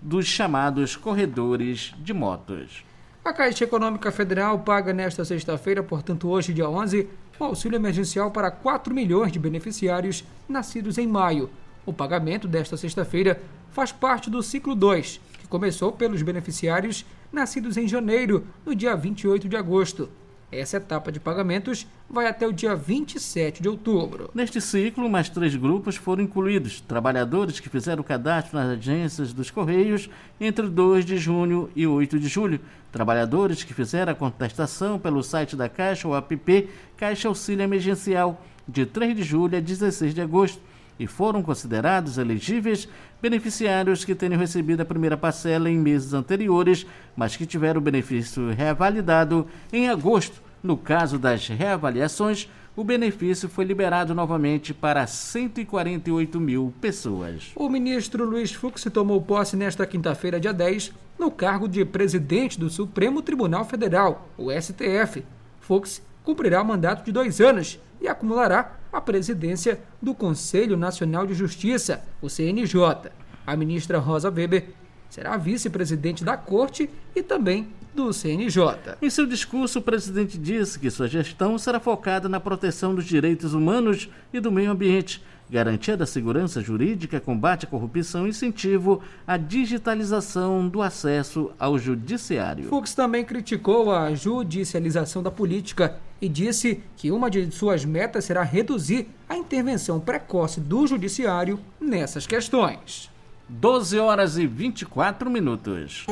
dos 0.01 0.25
chamados 0.25 0.95
corredores 0.95 1.93
de 1.99 2.13
motos. 2.13 2.85
A 3.23 3.33
Caixa 3.33 3.65
Econômica 3.65 4.11
Federal 4.11 4.57
paga 4.59 4.93
nesta 4.93 5.23
sexta-feira, 5.23 5.83
portanto 5.83 6.27
hoje, 6.27 6.53
dia 6.53 6.67
11, 6.67 7.07
o 7.37 7.43
auxílio 7.43 7.75
emergencial 7.75 8.31
para 8.31 8.49
4 8.49 8.95
milhões 8.95 9.31
de 9.31 9.37
beneficiários 9.37 10.23
nascidos 10.47 10.97
em 10.97 11.05
maio. 11.05 11.49
O 11.85 11.93
pagamento 11.93 12.47
desta 12.47 12.77
sexta-feira 12.77 13.39
faz 13.71 13.91
parte 13.91 14.29
do 14.29 14.41
ciclo 14.41 14.73
2, 14.73 15.19
que 15.39 15.47
começou 15.47 15.91
pelos 15.91 16.21
beneficiários 16.21 17.05
nascidos 17.31 17.77
em 17.77 17.87
janeiro, 17.87 18.47
no 18.65 18.73
dia 18.73 18.95
28 18.95 19.47
de 19.47 19.55
agosto. 19.55 20.09
Essa 20.51 20.77
etapa 20.77 21.13
de 21.13 21.19
pagamentos 21.19 21.87
vai 22.09 22.27
até 22.27 22.45
o 22.45 22.51
dia 22.51 22.75
27 22.75 23.61
de 23.61 23.69
outubro. 23.69 24.29
Neste 24.33 24.59
ciclo, 24.59 25.09
mais 25.09 25.29
três 25.29 25.55
grupos 25.55 25.95
foram 25.95 26.23
incluídos: 26.23 26.81
trabalhadores 26.81 27.61
que 27.61 27.69
fizeram 27.69 28.03
cadastro 28.03 28.59
nas 28.59 28.77
agências 28.77 29.31
dos 29.31 29.49
Correios 29.49 30.09
entre 30.41 30.67
2 30.67 31.05
de 31.05 31.17
junho 31.17 31.69
e 31.73 31.87
8 31.87 32.19
de 32.19 32.27
julho, 32.27 32.59
trabalhadores 32.91 33.63
que 33.63 33.73
fizeram 33.73 34.11
a 34.11 34.15
contestação 34.15 34.99
pelo 34.99 35.23
site 35.23 35.55
da 35.55 35.69
Caixa 35.69 36.07
ou 36.07 36.17
app 36.17 36.69
Caixa 36.97 37.29
Auxílio 37.29 37.63
Emergencial 37.63 38.43
de 38.67 38.85
3 38.85 39.15
de 39.15 39.23
julho 39.23 39.57
a 39.57 39.61
16 39.61 40.13
de 40.13 40.21
agosto 40.21 40.61
e 41.01 41.07
foram 41.07 41.41
considerados 41.41 42.19
elegíveis 42.19 42.87
beneficiários 43.19 44.05
que 44.05 44.13
tenham 44.13 44.39
recebido 44.39 44.81
a 44.81 44.85
primeira 44.85 45.17
parcela 45.17 45.67
em 45.67 45.75
meses 45.75 46.13
anteriores, 46.13 46.85
mas 47.15 47.35
que 47.35 47.43
tiveram 47.43 47.81
o 47.81 47.83
benefício 47.83 48.51
revalidado 48.51 49.47
em 49.73 49.89
agosto. 49.89 50.39
No 50.61 50.77
caso 50.77 51.17
das 51.17 51.47
reavaliações, 51.47 52.47
o 52.75 52.83
benefício 52.83 53.49
foi 53.49 53.65
liberado 53.65 54.13
novamente 54.13 54.75
para 54.75 55.07
148 55.07 56.39
mil 56.39 56.71
pessoas. 56.79 57.51
O 57.55 57.67
ministro 57.67 58.23
Luiz 58.23 58.53
Fux 58.53 58.83
tomou 58.93 59.19
posse 59.23 59.57
nesta 59.57 59.87
quinta-feira, 59.87 60.39
dia 60.39 60.53
10, 60.53 60.93
no 61.17 61.31
cargo 61.31 61.67
de 61.67 61.83
presidente 61.83 62.59
do 62.59 62.69
Supremo 62.69 63.23
Tribunal 63.23 63.65
Federal, 63.65 64.29
o 64.37 64.51
STF. 64.51 65.25
Fux 65.59 65.99
cumprirá 66.23 66.61
o 66.61 66.65
mandato 66.65 67.03
de 67.03 67.11
dois 67.11 67.41
anos 67.41 67.79
e 67.99 68.07
acumulará 68.07 68.80
a 68.91 68.99
presidência 68.99 69.79
do 70.01 70.13
Conselho 70.13 70.75
Nacional 70.77 71.25
de 71.25 71.33
Justiça, 71.33 72.03
o 72.21 72.29
CNJ. 72.29 73.11
A 73.45 73.55
ministra 73.55 73.97
Rosa 73.97 74.29
Weber 74.29 74.69
será 75.09 75.35
vice-presidente 75.37 76.23
da 76.23 76.37
Corte 76.37 76.89
e 77.15 77.21
também 77.21 77.67
do 77.93 78.13
CNJ. 78.13 78.97
Em 79.01 79.09
seu 79.09 79.25
discurso, 79.25 79.79
o 79.79 79.81
presidente 79.81 80.37
disse 80.37 80.79
que 80.79 80.89
sua 80.89 81.07
gestão 81.07 81.57
será 81.57 81.79
focada 81.79 82.29
na 82.29 82.39
proteção 82.39 82.95
dos 82.95 83.05
direitos 83.05 83.53
humanos 83.53 84.09
e 84.33 84.39
do 84.39 84.51
meio 84.51 84.71
ambiente, 84.71 85.21
garantia 85.51 85.97
da 85.97 86.05
segurança 86.05 86.61
jurídica, 86.61 87.19
combate 87.19 87.65
à 87.65 87.69
corrupção 87.69 88.25
e 88.25 88.29
incentivo 88.29 89.01
à 89.27 89.35
digitalização 89.35 90.69
do 90.69 90.81
acesso 90.81 91.51
ao 91.59 91.77
judiciário. 91.77 92.69
Fux 92.69 92.95
também 92.95 93.25
criticou 93.25 93.91
a 93.91 94.15
judicialização 94.15 95.21
da 95.21 95.29
política 95.29 95.97
e 96.21 96.29
disse 96.29 96.81
que 96.95 97.11
uma 97.11 97.29
de 97.29 97.51
suas 97.51 97.83
metas 97.83 98.23
será 98.23 98.43
reduzir 98.43 99.09
a 99.27 99.35
intervenção 99.35 99.99
precoce 99.99 100.61
do 100.61 100.87
judiciário 100.87 101.59
nessas 101.79 102.25
questões. 102.25 103.11
12 103.49 103.99
horas 103.99 104.37
e 104.37 104.47
24 104.47 105.29
minutos. 105.29 106.05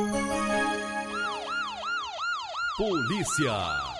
Polícia. 2.75 3.98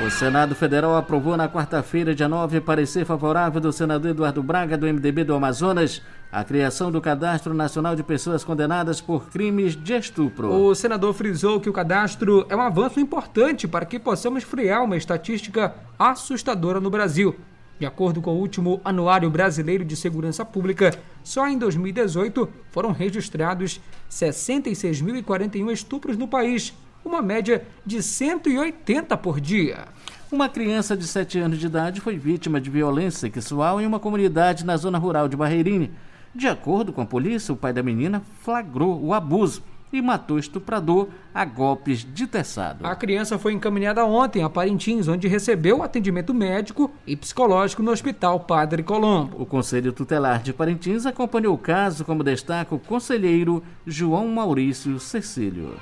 O 0.00 0.10
Senado 0.10 0.54
Federal 0.54 0.96
aprovou 0.96 1.36
na 1.36 1.48
quarta-feira, 1.48 2.14
dia 2.14 2.28
9, 2.28 2.60
parecer 2.60 3.04
favorável 3.04 3.60
do 3.60 3.72
senador 3.72 4.12
Eduardo 4.12 4.40
Braga, 4.44 4.78
do 4.78 4.86
MDB 4.86 5.24
do 5.24 5.34
Amazonas, 5.34 6.00
a 6.30 6.44
criação 6.44 6.92
do 6.92 7.00
Cadastro 7.00 7.52
Nacional 7.52 7.96
de 7.96 8.04
Pessoas 8.04 8.44
Condenadas 8.44 9.00
por 9.00 9.28
Crimes 9.28 9.74
de 9.74 9.94
Estupro. 9.94 10.52
O 10.52 10.72
senador 10.72 11.12
frisou 11.14 11.60
que 11.60 11.68
o 11.68 11.72
cadastro 11.72 12.46
é 12.48 12.54
um 12.54 12.62
avanço 12.62 13.00
importante 13.00 13.66
para 13.66 13.84
que 13.84 13.98
possamos 13.98 14.44
frear 14.44 14.84
uma 14.84 14.96
estatística 14.96 15.74
assustadora 15.98 16.78
no 16.78 16.90
Brasil. 16.90 17.34
De 17.76 17.84
acordo 17.84 18.22
com 18.22 18.34
o 18.34 18.38
último 18.38 18.80
Anuário 18.84 19.28
Brasileiro 19.28 19.84
de 19.84 19.96
Segurança 19.96 20.44
Pública, 20.44 20.92
só 21.24 21.48
em 21.48 21.58
2018 21.58 22.48
foram 22.70 22.92
registrados 22.92 23.80
66.041 24.08 25.72
estupros 25.72 26.16
no 26.16 26.28
país, 26.28 26.72
uma 27.04 27.22
média 27.22 27.66
de 27.84 28.02
180 28.02 29.16
por 29.16 29.40
dia. 29.40 29.86
Uma 30.30 30.48
criança 30.48 30.96
de 30.96 31.06
7 31.06 31.38
anos 31.38 31.58
de 31.58 31.66
idade 31.66 32.00
foi 32.00 32.18
vítima 32.18 32.60
de 32.60 32.68
violência 32.68 33.20
sexual 33.20 33.80
em 33.80 33.86
uma 33.86 33.98
comunidade 33.98 34.64
na 34.64 34.76
zona 34.76 34.98
rural 34.98 35.26
de 35.26 35.36
Barreirinha. 35.36 35.90
De 36.34 36.46
acordo 36.46 36.92
com 36.92 37.00
a 37.00 37.06
polícia, 37.06 37.54
o 37.54 37.56
pai 37.56 37.72
da 37.72 37.82
menina 37.82 38.22
flagrou 38.42 39.02
o 39.02 39.14
abuso 39.14 39.62
e 39.90 40.02
matou 40.02 40.36
o 40.36 40.40
estuprador 40.40 41.08
a 41.34 41.46
golpes 41.46 42.06
de 42.12 42.26
teçado. 42.26 42.86
A 42.86 42.94
criança 42.94 43.38
foi 43.38 43.54
encaminhada 43.54 44.04
ontem 44.04 44.42
a 44.42 44.50
Parintins, 44.50 45.08
onde 45.08 45.26
recebeu 45.26 45.82
atendimento 45.82 46.34
médico 46.34 46.92
e 47.06 47.16
psicológico 47.16 47.82
no 47.82 47.90
Hospital 47.90 48.40
Padre 48.40 48.82
Colombo. 48.82 49.40
O 49.40 49.46
Conselho 49.46 49.94
Tutelar 49.94 50.42
de 50.42 50.52
Parintins 50.52 51.06
acompanhou 51.06 51.54
o 51.54 51.58
caso, 51.58 52.04
como 52.04 52.22
destaca 52.22 52.74
o 52.74 52.78
conselheiro 52.78 53.62
João 53.86 54.28
Maurício 54.28 55.00
Cecílio 55.00 55.74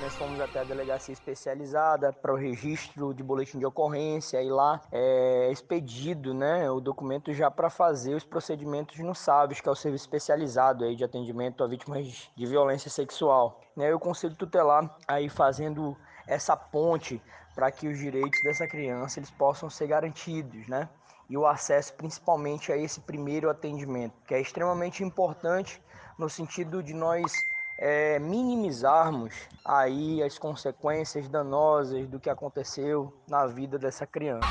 nós 0.00 0.14
fomos 0.14 0.40
até 0.40 0.60
a 0.60 0.64
delegacia 0.64 1.12
especializada 1.12 2.10
para 2.10 2.32
o 2.32 2.36
registro 2.36 3.12
de 3.12 3.22
boletim 3.22 3.58
de 3.58 3.66
ocorrência 3.66 4.42
e 4.42 4.48
lá 4.48 4.80
é 4.90 5.50
expedido 5.52 6.32
né, 6.32 6.70
o 6.70 6.80
documento 6.80 7.34
já 7.34 7.50
para 7.50 7.68
fazer 7.68 8.14
os 8.14 8.24
procedimentos 8.24 8.98
no 9.00 9.14
SABES, 9.14 9.60
que 9.60 9.68
é 9.68 9.72
o 9.72 9.74
serviço 9.74 10.04
especializado 10.04 10.84
aí 10.84 10.96
de 10.96 11.04
atendimento 11.04 11.62
a 11.62 11.66
vítimas 11.66 12.30
de 12.34 12.46
violência 12.46 12.90
sexual. 12.90 13.60
Né, 13.76 13.94
o 13.94 14.00
Conselho 14.00 14.34
Tutelar 14.34 14.96
aí 15.06 15.28
fazendo 15.28 15.94
essa 16.26 16.56
ponte 16.56 17.22
para 17.54 17.70
que 17.70 17.86
os 17.86 17.98
direitos 17.98 18.40
dessa 18.42 18.66
criança 18.66 19.18
eles 19.18 19.30
possam 19.30 19.68
ser 19.68 19.88
garantidos, 19.88 20.66
né? 20.66 20.88
E 21.28 21.36
o 21.36 21.46
acesso 21.46 21.92
principalmente 21.94 22.72
a 22.72 22.76
esse 22.76 23.00
primeiro 23.00 23.50
atendimento, 23.50 24.14
que 24.26 24.34
é 24.34 24.40
extremamente 24.40 25.04
importante 25.04 25.80
no 26.18 26.28
sentido 26.28 26.82
de 26.82 26.94
nós 26.94 27.32
é, 27.80 28.18
minimizarmos 28.18 29.34
aí 29.64 30.22
as 30.22 30.38
consequências 30.38 31.26
danosas 31.28 32.06
do 32.06 32.20
que 32.20 32.28
aconteceu 32.28 33.10
na 33.26 33.46
vida 33.46 33.78
dessa 33.78 34.06
criança. 34.06 34.46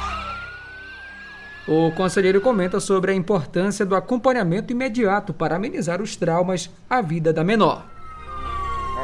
O 1.68 1.92
conselheiro 1.92 2.42
comenta 2.42 2.80
sobre 2.80 3.12
a 3.12 3.16
importância 3.16 3.86
do 3.86 3.96
acompanhamento 3.96 4.74
imediato 4.74 5.32
para 5.32 5.56
amenizar 5.56 6.02
os 6.02 6.16
traumas 6.16 6.72
à 6.90 7.00
vida 7.00 7.32
da 7.32 7.44
menor. 7.44 7.99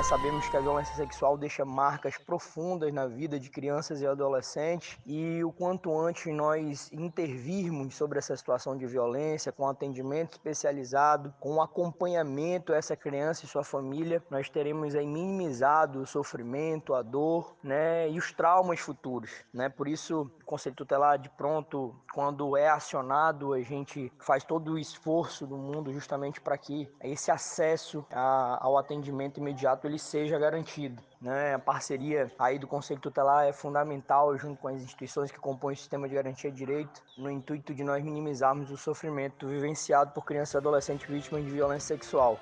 Sabemos 0.05 0.47
que 0.47 0.55
a 0.55 0.59
violência 0.59 0.93
sexual 0.93 1.35
deixa 1.35 1.65
marcas 1.65 2.15
profundas 2.15 2.93
na 2.93 3.07
vida 3.07 3.39
de 3.39 3.49
crianças 3.49 4.01
e 4.01 4.05
adolescentes 4.05 4.99
e 5.03 5.43
o 5.43 5.51
quanto 5.51 5.99
antes 5.99 6.31
nós 6.31 6.91
intervirmos 6.93 7.95
sobre 7.95 8.19
essa 8.19 8.37
situação 8.37 8.77
de 8.77 8.85
violência, 8.85 9.51
com 9.51 9.67
atendimento 9.67 10.33
especializado, 10.33 11.33
com 11.39 11.59
acompanhamento 11.59 12.71
a 12.71 12.75
essa 12.75 12.95
criança 12.95 13.45
e 13.45 13.47
sua 13.47 13.63
família, 13.63 14.23
nós 14.29 14.47
teremos 14.47 14.93
aí 14.93 15.07
minimizado 15.07 16.01
o 16.01 16.05
sofrimento, 16.05 16.93
a 16.93 17.01
dor, 17.01 17.55
né, 17.63 18.07
e 18.07 18.19
os 18.19 18.31
traumas 18.31 18.79
futuros, 18.79 19.31
né? 19.51 19.69
Por 19.69 19.87
isso, 19.87 20.29
Conselho 20.45 20.75
Tutelar 20.75 21.17
de 21.17 21.29
pronto, 21.29 21.95
quando 22.13 22.55
é 22.55 22.69
acionado, 22.69 23.53
a 23.53 23.61
gente 23.61 24.11
faz 24.19 24.43
todo 24.43 24.73
o 24.73 24.79
esforço 24.79 25.45
do 25.45 25.57
mundo 25.57 25.91
justamente 25.91 26.39
para 26.39 26.57
que 26.57 26.87
esse 27.03 27.31
acesso 27.31 28.05
a, 28.11 28.59
ao 28.61 28.77
atendimento 28.77 29.39
imediato 29.39 29.87
ele 29.87 29.99
seja 29.99 30.37
garantido. 30.37 31.01
Né? 31.21 31.55
A 31.55 31.59
parceria 31.59 32.31
aí 32.37 32.59
do 32.59 32.67
Conselho 32.67 32.99
Tutelar 32.99 33.45
é 33.45 33.53
fundamental 33.53 34.37
junto 34.37 34.61
com 34.61 34.67
as 34.67 34.81
instituições 34.81 35.31
que 35.31 35.39
compõem 35.39 35.73
o 35.73 35.77
sistema 35.77 36.07
de 36.07 36.15
garantia 36.15 36.51
de 36.51 36.57
direito, 36.57 37.01
no 37.17 37.29
intuito 37.29 37.73
de 37.73 37.83
nós 37.83 38.03
minimizarmos 38.03 38.69
o 38.69 38.77
sofrimento 38.77 39.47
vivenciado 39.47 40.11
por 40.11 40.23
crianças 40.23 40.53
e 40.53 40.57
adolescentes 40.57 41.07
vítimas 41.09 41.43
de 41.43 41.49
violência 41.49 41.95
sexual. 41.95 42.39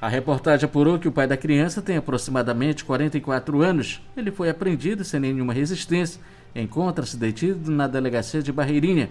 A 0.00 0.06
reportagem 0.06 0.64
apurou 0.64 0.96
que 0.96 1.08
o 1.08 1.12
pai 1.12 1.26
da 1.26 1.36
criança 1.36 1.82
tem 1.82 1.96
aproximadamente 1.96 2.84
44 2.84 3.62
anos. 3.62 4.00
Ele 4.16 4.30
foi 4.30 4.48
apreendido 4.48 5.04
sem 5.04 5.18
nenhuma 5.18 5.52
resistência. 5.52 6.22
Encontra-se 6.54 7.16
detido 7.16 7.70
na 7.70 7.86
delegacia 7.86 8.42
de 8.42 8.52
Barreirinha. 8.52 9.10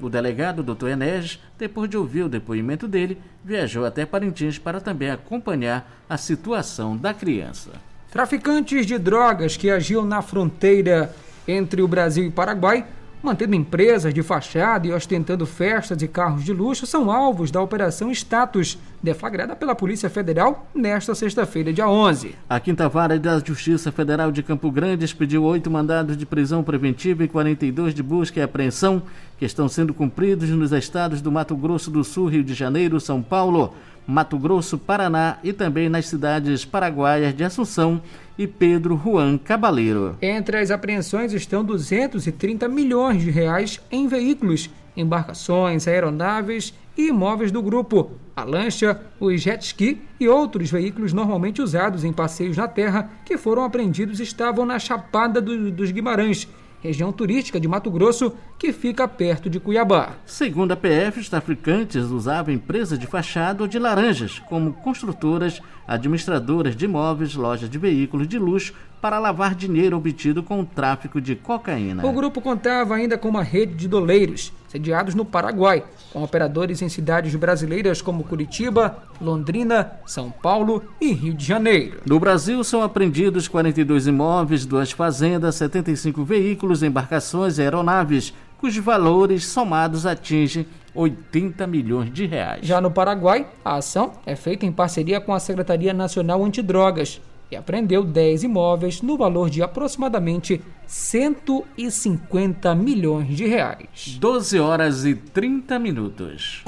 O 0.00 0.08
delegado, 0.08 0.62
Dr. 0.62 0.88
Enes, 0.88 1.40
depois 1.58 1.90
de 1.90 1.96
ouvir 1.96 2.22
o 2.22 2.28
depoimento 2.28 2.86
dele, 2.86 3.18
viajou 3.44 3.84
até 3.84 4.06
Parintins 4.06 4.58
para 4.58 4.80
também 4.80 5.10
acompanhar 5.10 5.90
a 6.08 6.16
situação 6.16 6.96
da 6.96 7.12
criança. 7.12 7.72
Traficantes 8.10 8.86
de 8.86 8.96
drogas 8.96 9.56
que 9.56 9.70
agiam 9.70 10.04
na 10.04 10.22
fronteira 10.22 11.14
entre 11.46 11.82
o 11.82 11.88
Brasil 11.88 12.24
e 12.24 12.30
Paraguai 12.30 12.86
mantendo 13.22 13.54
empresas 13.54 14.14
de 14.14 14.22
fachada 14.22 14.86
e 14.86 14.92
ostentando 14.92 15.46
festas 15.46 16.00
e 16.02 16.08
carros 16.08 16.44
de 16.44 16.52
luxo, 16.52 16.86
são 16.86 17.10
alvos 17.10 17.50
da 17.50 17.60
Operação 17.60 18.10
Status, 18.10 18.78
deflagrada 19.02 19.54
pela 19.54 19.74
Polícia 19.74 20.08
Federal 20.08 20.66
nesta 20.74 21.14
sexta-feira, 21.14 21.72
dia 21.72 21.88
11. 21.88 22.34
A 22.48 22.60
Quinta 22.60 22.88
Vara 22.88 23.18
da 23.18 23.38
Justiça 23.38 23.92
Federal 23.92 24.30
de 24.30 24.42
Campo 24.42 24.70
Grande 24.70 25.04
expediu 25.04 25.44
oito 25.44 25.70
mandados 25.70 26.16
de 26.16 26.26
prisão 26.26 26.62
preventiva 26.62 27.24
e 27.24 27.28
42 27.28 27.94
de 27.94 28.02
busca 28.02 28.40
e 28.40 28.42
apreensão, 28.42 29.02
que 29.38 29.44
estão 29.44 29.68
sendo 29.68 29.94
cumpridos 29.94 30.48
nos 30.50 30.72
estados 30.72 31.20
do 31.20 31.30
Mato 31.30 31.56
Grosso 31.56 31.90
do 31.90 32.02
Sul, 32.02 32.28
Rio 32.28 32.44
de 32.44 32.54
Janeiro, 32.54 33.00
São 33.00 33.22
Paulo, 33.22 33.74
Mato 34.10 34.38
Grosso, 34.38 34.78
Paraná 34.78 35.36
e 35.44 35.52
também 35.52 35.90
nas 35.90 36.06
cidades 36.06 36.64
paraguaias 36.64 37.36
de 37.36 37.44
Assunção 37.44 38.00
e 38.38 38.46
Pedro 38.46 38.98
Juan 39.04 39.36
Cabaleiro. 39.36 40.16
Entre 40.22 40.56
as 40.56 40.70
apreensões 40.70 41.34
estão 41.34 41.62
230 41.62 42.66
milhões 42.68 43.22
de 43.22 43.30
reais 43.30 43.78
em 43.90 44.08
veículos, 44.08 44.70
embarcações, 44.96 45.86
aeronaves 45.86 46.72
e 46.96 47.08
imóveis 47.08 47.52
do 47.52 47.60
grupo, 47.60 48.12
a 48.34 48.44
lancha, 48.44 48.98
o 49.20 49.30
jet 49.36 49.62
ski 49.62 50.00
e 50.18 50.26
outros 50.26 50.70
veículos 50.70 51.12
normalmente 51.12 51.60
usados 51.60 52.02
em 52.02 52.12
passeios 52.12 52.56
na 52.56 52.66
terra 52.66 53.10
que 53.26 53.36
foram 53.36 53.62
apreendidos 53.62 54.20
estavam 54.20 54.64
na 54.64 54.78
Chapada 54.78 55.38
do, 55.38 55.70
dos 55.70 55.90
Guimarães 55.90 56.48
região 56.80 57.12
turística 57.12 57.58
de 57.58 57.66
Mato 57.66 57.90
Grosso, 57.90 58.32
que 58.58 58.72
fica 58.72 59.06
perto 59.08 59.50
de 59.50 59.58
Cuiabá. 59.58 60.16
Segundo 60.24 60.72
a 60.72 60.76
PF, 60.76 61.20
os 61.20 61.28
traficantes 61.28 62.04
usavam 62.04 62.54
empresas 62.54 62.98
de 62.98 63.06
fachada 63.06 63.62
ou 63.62 63.68
de 63.68 63.78
laranjas 63.78 64.38
como 64.48 64.72
construtoras, 64.72 65.60
administradoras 65.86 66.76
de 66.76 66.84
imóveis, 66.84 67.34
lojas 67.34 67.68
de 67.68 67.78
veículos 67.78 68.28
de 68.28 68.38
luxo 68.38 68.72
para 69.00 69.18
lavar 69.18 69.54
dinheiro 69.54 69.96
obtido 69.96 70.42
com 70.42 70.60
o 70.60 70.66
tráfico 70.66 71.20
de 71.20 71.36
cocaína. 71.36 72.04
O 72.04 72.12
grupo 72.12 72.40
contava 72.40 72.94
ainda 72.94 73.16
com 73.16 73.28
uma 73.28 73.42
rede 73.42 73.74
de 73.74 73.88
doleiros, 73.88 74.52
sediados 74.68 75.14
no 75.14 75.24
Paraguai, 75.24 75.84
com 76.12 76.22
operadores 76.22 76.82
em 76.82 76.88
cidades 76.88 77.34
brasileiras 77.34 78.02
como 78.02 78.24
Curitiba, 78.24 78.98
Londrina, 79.20 79.92
São 80.06 80.30
Paulo 80.30 80.82
e 81.00 81.12
Rio 81.12 81.34
de 81.34 81.44
Janeiro. 81.44 82.00
No 82.06 82.18
Brasil 82.18 82.62
são 82.64 82.82
apreendidos 82.82 83.48
42 83.48 84.06
imóveis, 84.06 84.66
duas 84.66 84.90
fazendas, 84.90 85.54
75 85.56 86.24
veículos, 86.24 86.82
embarcações 86.82 87.58
e 87.58 87.62
aeronaves, 87.62 88.34
cujos 88.58 88.84
valores 88.84 89.46
somados 89.46 90.04
atingem 90.04 90.66
80 90.94 91.66
milhões 91.66 92.12
de 92.12 92.26
reais. 92.26 92.66
Já 92.66 92.80
no 92.80 92.90
Paraguai, 92.90 93.46
a 93.64 93.76
ação 93.76 94.12
é 94.26 94.34
feita 94.34 94.66
em 94.66 94.72
parceria 94.72 95.20
com 95.20 95.32
a 95.32 95.38
Secretaria 95.38 95.94
Nacional 95.94 96.44
Antidrogas 96.44 97.20
e 97.50 97.56
apreendeu 97.56 98.04
10 98.04 98.44
imóveis 98.44 99.02
no 99.02 99.16
valor 99.16 99.48
de 99.48 99.62
aproximadamente 99.62 100.60
150 100.86 102.74
milhões 102.74 103.36
de 103.36 103.46
reais. 103.46 104.16
12 104.18 104.58
horas 104.58 105.04
e 105.04 105.14
30 105.14 105.78
minutos. 105.78 106.62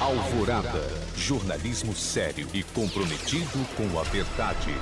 Alvorada, 0.00 0.82
jornalismo 1.16 1.94
sério 1.94 2.46
e 2.52 2.62
comprometido 2.62 3.58
com 3.76 3.98
a 3.98 4.02
verdade. 4.02 4.74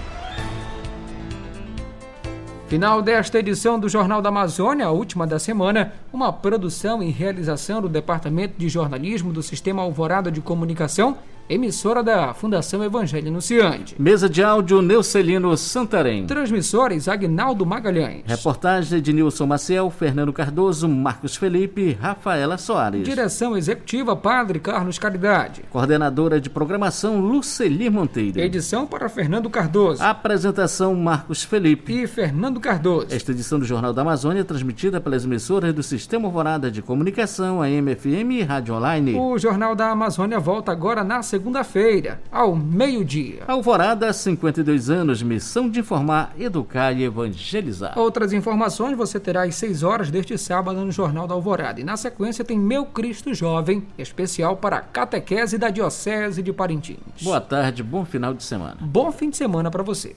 Final 2.72 3.02
desta 3.02 3.38
edição 3.38 3.78
do 3.78 3.86
Jornal 3.86 4.22
da 4.22 4.30
Amazônia, 4.30 4.86
a 4.86 4.90
última 4.90 5.26
da 5.26 5.38
semana, 5.38 5.92
uma 6.10 6.32
produção 6.32 7.02
e 7.02 7.10
realização 7.10 7.82
do 7.82 7.88
Departamento 7.88 8.54
de 8.56 8.66
Jornalismo 8.66 9.30
do 9.30 9.42
Sistema 9.42 9.82
Alvorada 9.82 10.32
de 10.32 10.40
Comunicação 10.40 11.18
emissora 11.48 12.02
da 12.02 12.32
Fundação 12.32 12.82
Evangelho 12.82 13.28
Anunciante. 13.28 13.94
Mesa 13.98 14.28
de 14.28 14.42
áudio 14.42 14.80
Neucelino 14.80 15.56
Santarém. 15.56 16.26
Transmissores 16.26 17.08
Agnaldo 17.08 17.66
Magalhães. 17.66 18.22
Reportagem 18.26 19.00
de 19.00 19.12
Nilson 19.12 19.46
Maciel, 19.46 19.90
Fernando 19.90 20.32
Cardoso, 20.32 20.88
Marcos 20.88 21.36
Felipe, 21.36 21.96
Rafaela 22.00 22.56
Soares. 22.56 23.04
Direção 23.04 23.56
executiva 23.56 24.16
Padre 24.16 24.60
Carlos 24.60 24.98
Caridade. 24.98 25.62
Coordenadora 25.70 26.40
de 26.40 26.48
programação 26.48 27.20
Luceli 27.20 27.90
Monteiro. 27.90 28.40
Edição 28.40 28.86
para 28.86 29.08
Fernando 29.08 29.50
Cardoso. 29.50 30.02
Apresentação 30.02 30.94
Marcos 30.94 31.42
Felipe 31.42 32.02
e 32.02 32.06
Fernando 32.06 32.60
Cardoso. 32.60 33.08
Esta 33.10 33.32
edição 33.32 33.58
do 33.58 33.64
Jornal 33.64 33.92
da 33.92 34.02
Amazônia 34.02 34.40
é 34.40 34.44
transmitida 34.44 35.00
pelas 35.00 35.24
emissoras 35.24 35.74
do 35.74 35.82
Sistema 35.82 36.26
Alvorada 36.26 36.70
de 36.70 36.82
Comunicação, 36.82 37.60
a 37.60 37.68
MFM 37.68 38.32
e 38.32 38.42
Rádio 38.42 38.74
Online. 38.74 39.14
O 39.14 39.38
Jornal 39.38 39.74
da 39.74 39.90
Amazônia 39.90 40.38
volta 40.38 40.72
agora 40.72 41.04
na 41.04 41.22
segunda-feira, 41.42 42.20
ao 42.30 42.54
meio-dia. 42.54 43.42
Alvorada, 43.48 44.12
52 44.12 44.88
anos, 44.88 45.24
missão 45.24 45.68
de 45.68 45.80
informar, 45.80 46.32
educar 46.38 46.92
e 46.92 47.02
evangelizar. 47.02 47.98
Outras 47.98 48.32
informações 48.32 48.96
você 48.96 49.18
terá 49.18 49.42
às 49.42 49.56
6 49.56 49.82
horas 49.82 50.08
deste 50.08 50.38
sábado 50.38 50.84
no 50.84 50.92
Jornal 50.92 51.26
da 51.26 51.34
Alvorada. 51.34 51.80
E 51.80 51.84
na 51.84 51.96
sequência 51.96 52.44
tem 52.44 52.56
Meu 52.56 52.86
Cristo 52.86 53.34
Jovem, 53.34 53.84
especial 53.98 54.56
para 54.56 54.76
a 54.76 54.80
catequese 54.82 55.58
da 55.58 55.68
Diocese 55.68 56.44
de 56.44 56.52
Parintins. 56.52 56.98
Boa 57.20 57.40
tarde, 57.40 57.82
bom 57.82 58.04
final 58.04 58.32
de 58.32 58.44
semana. 58.44 58.76
Bom 58.80 59.10
fim 59.10 59.28
de 59.28 59.36
semana 59.36 59.68
para 59.68 59.82
você. 59.82 60.14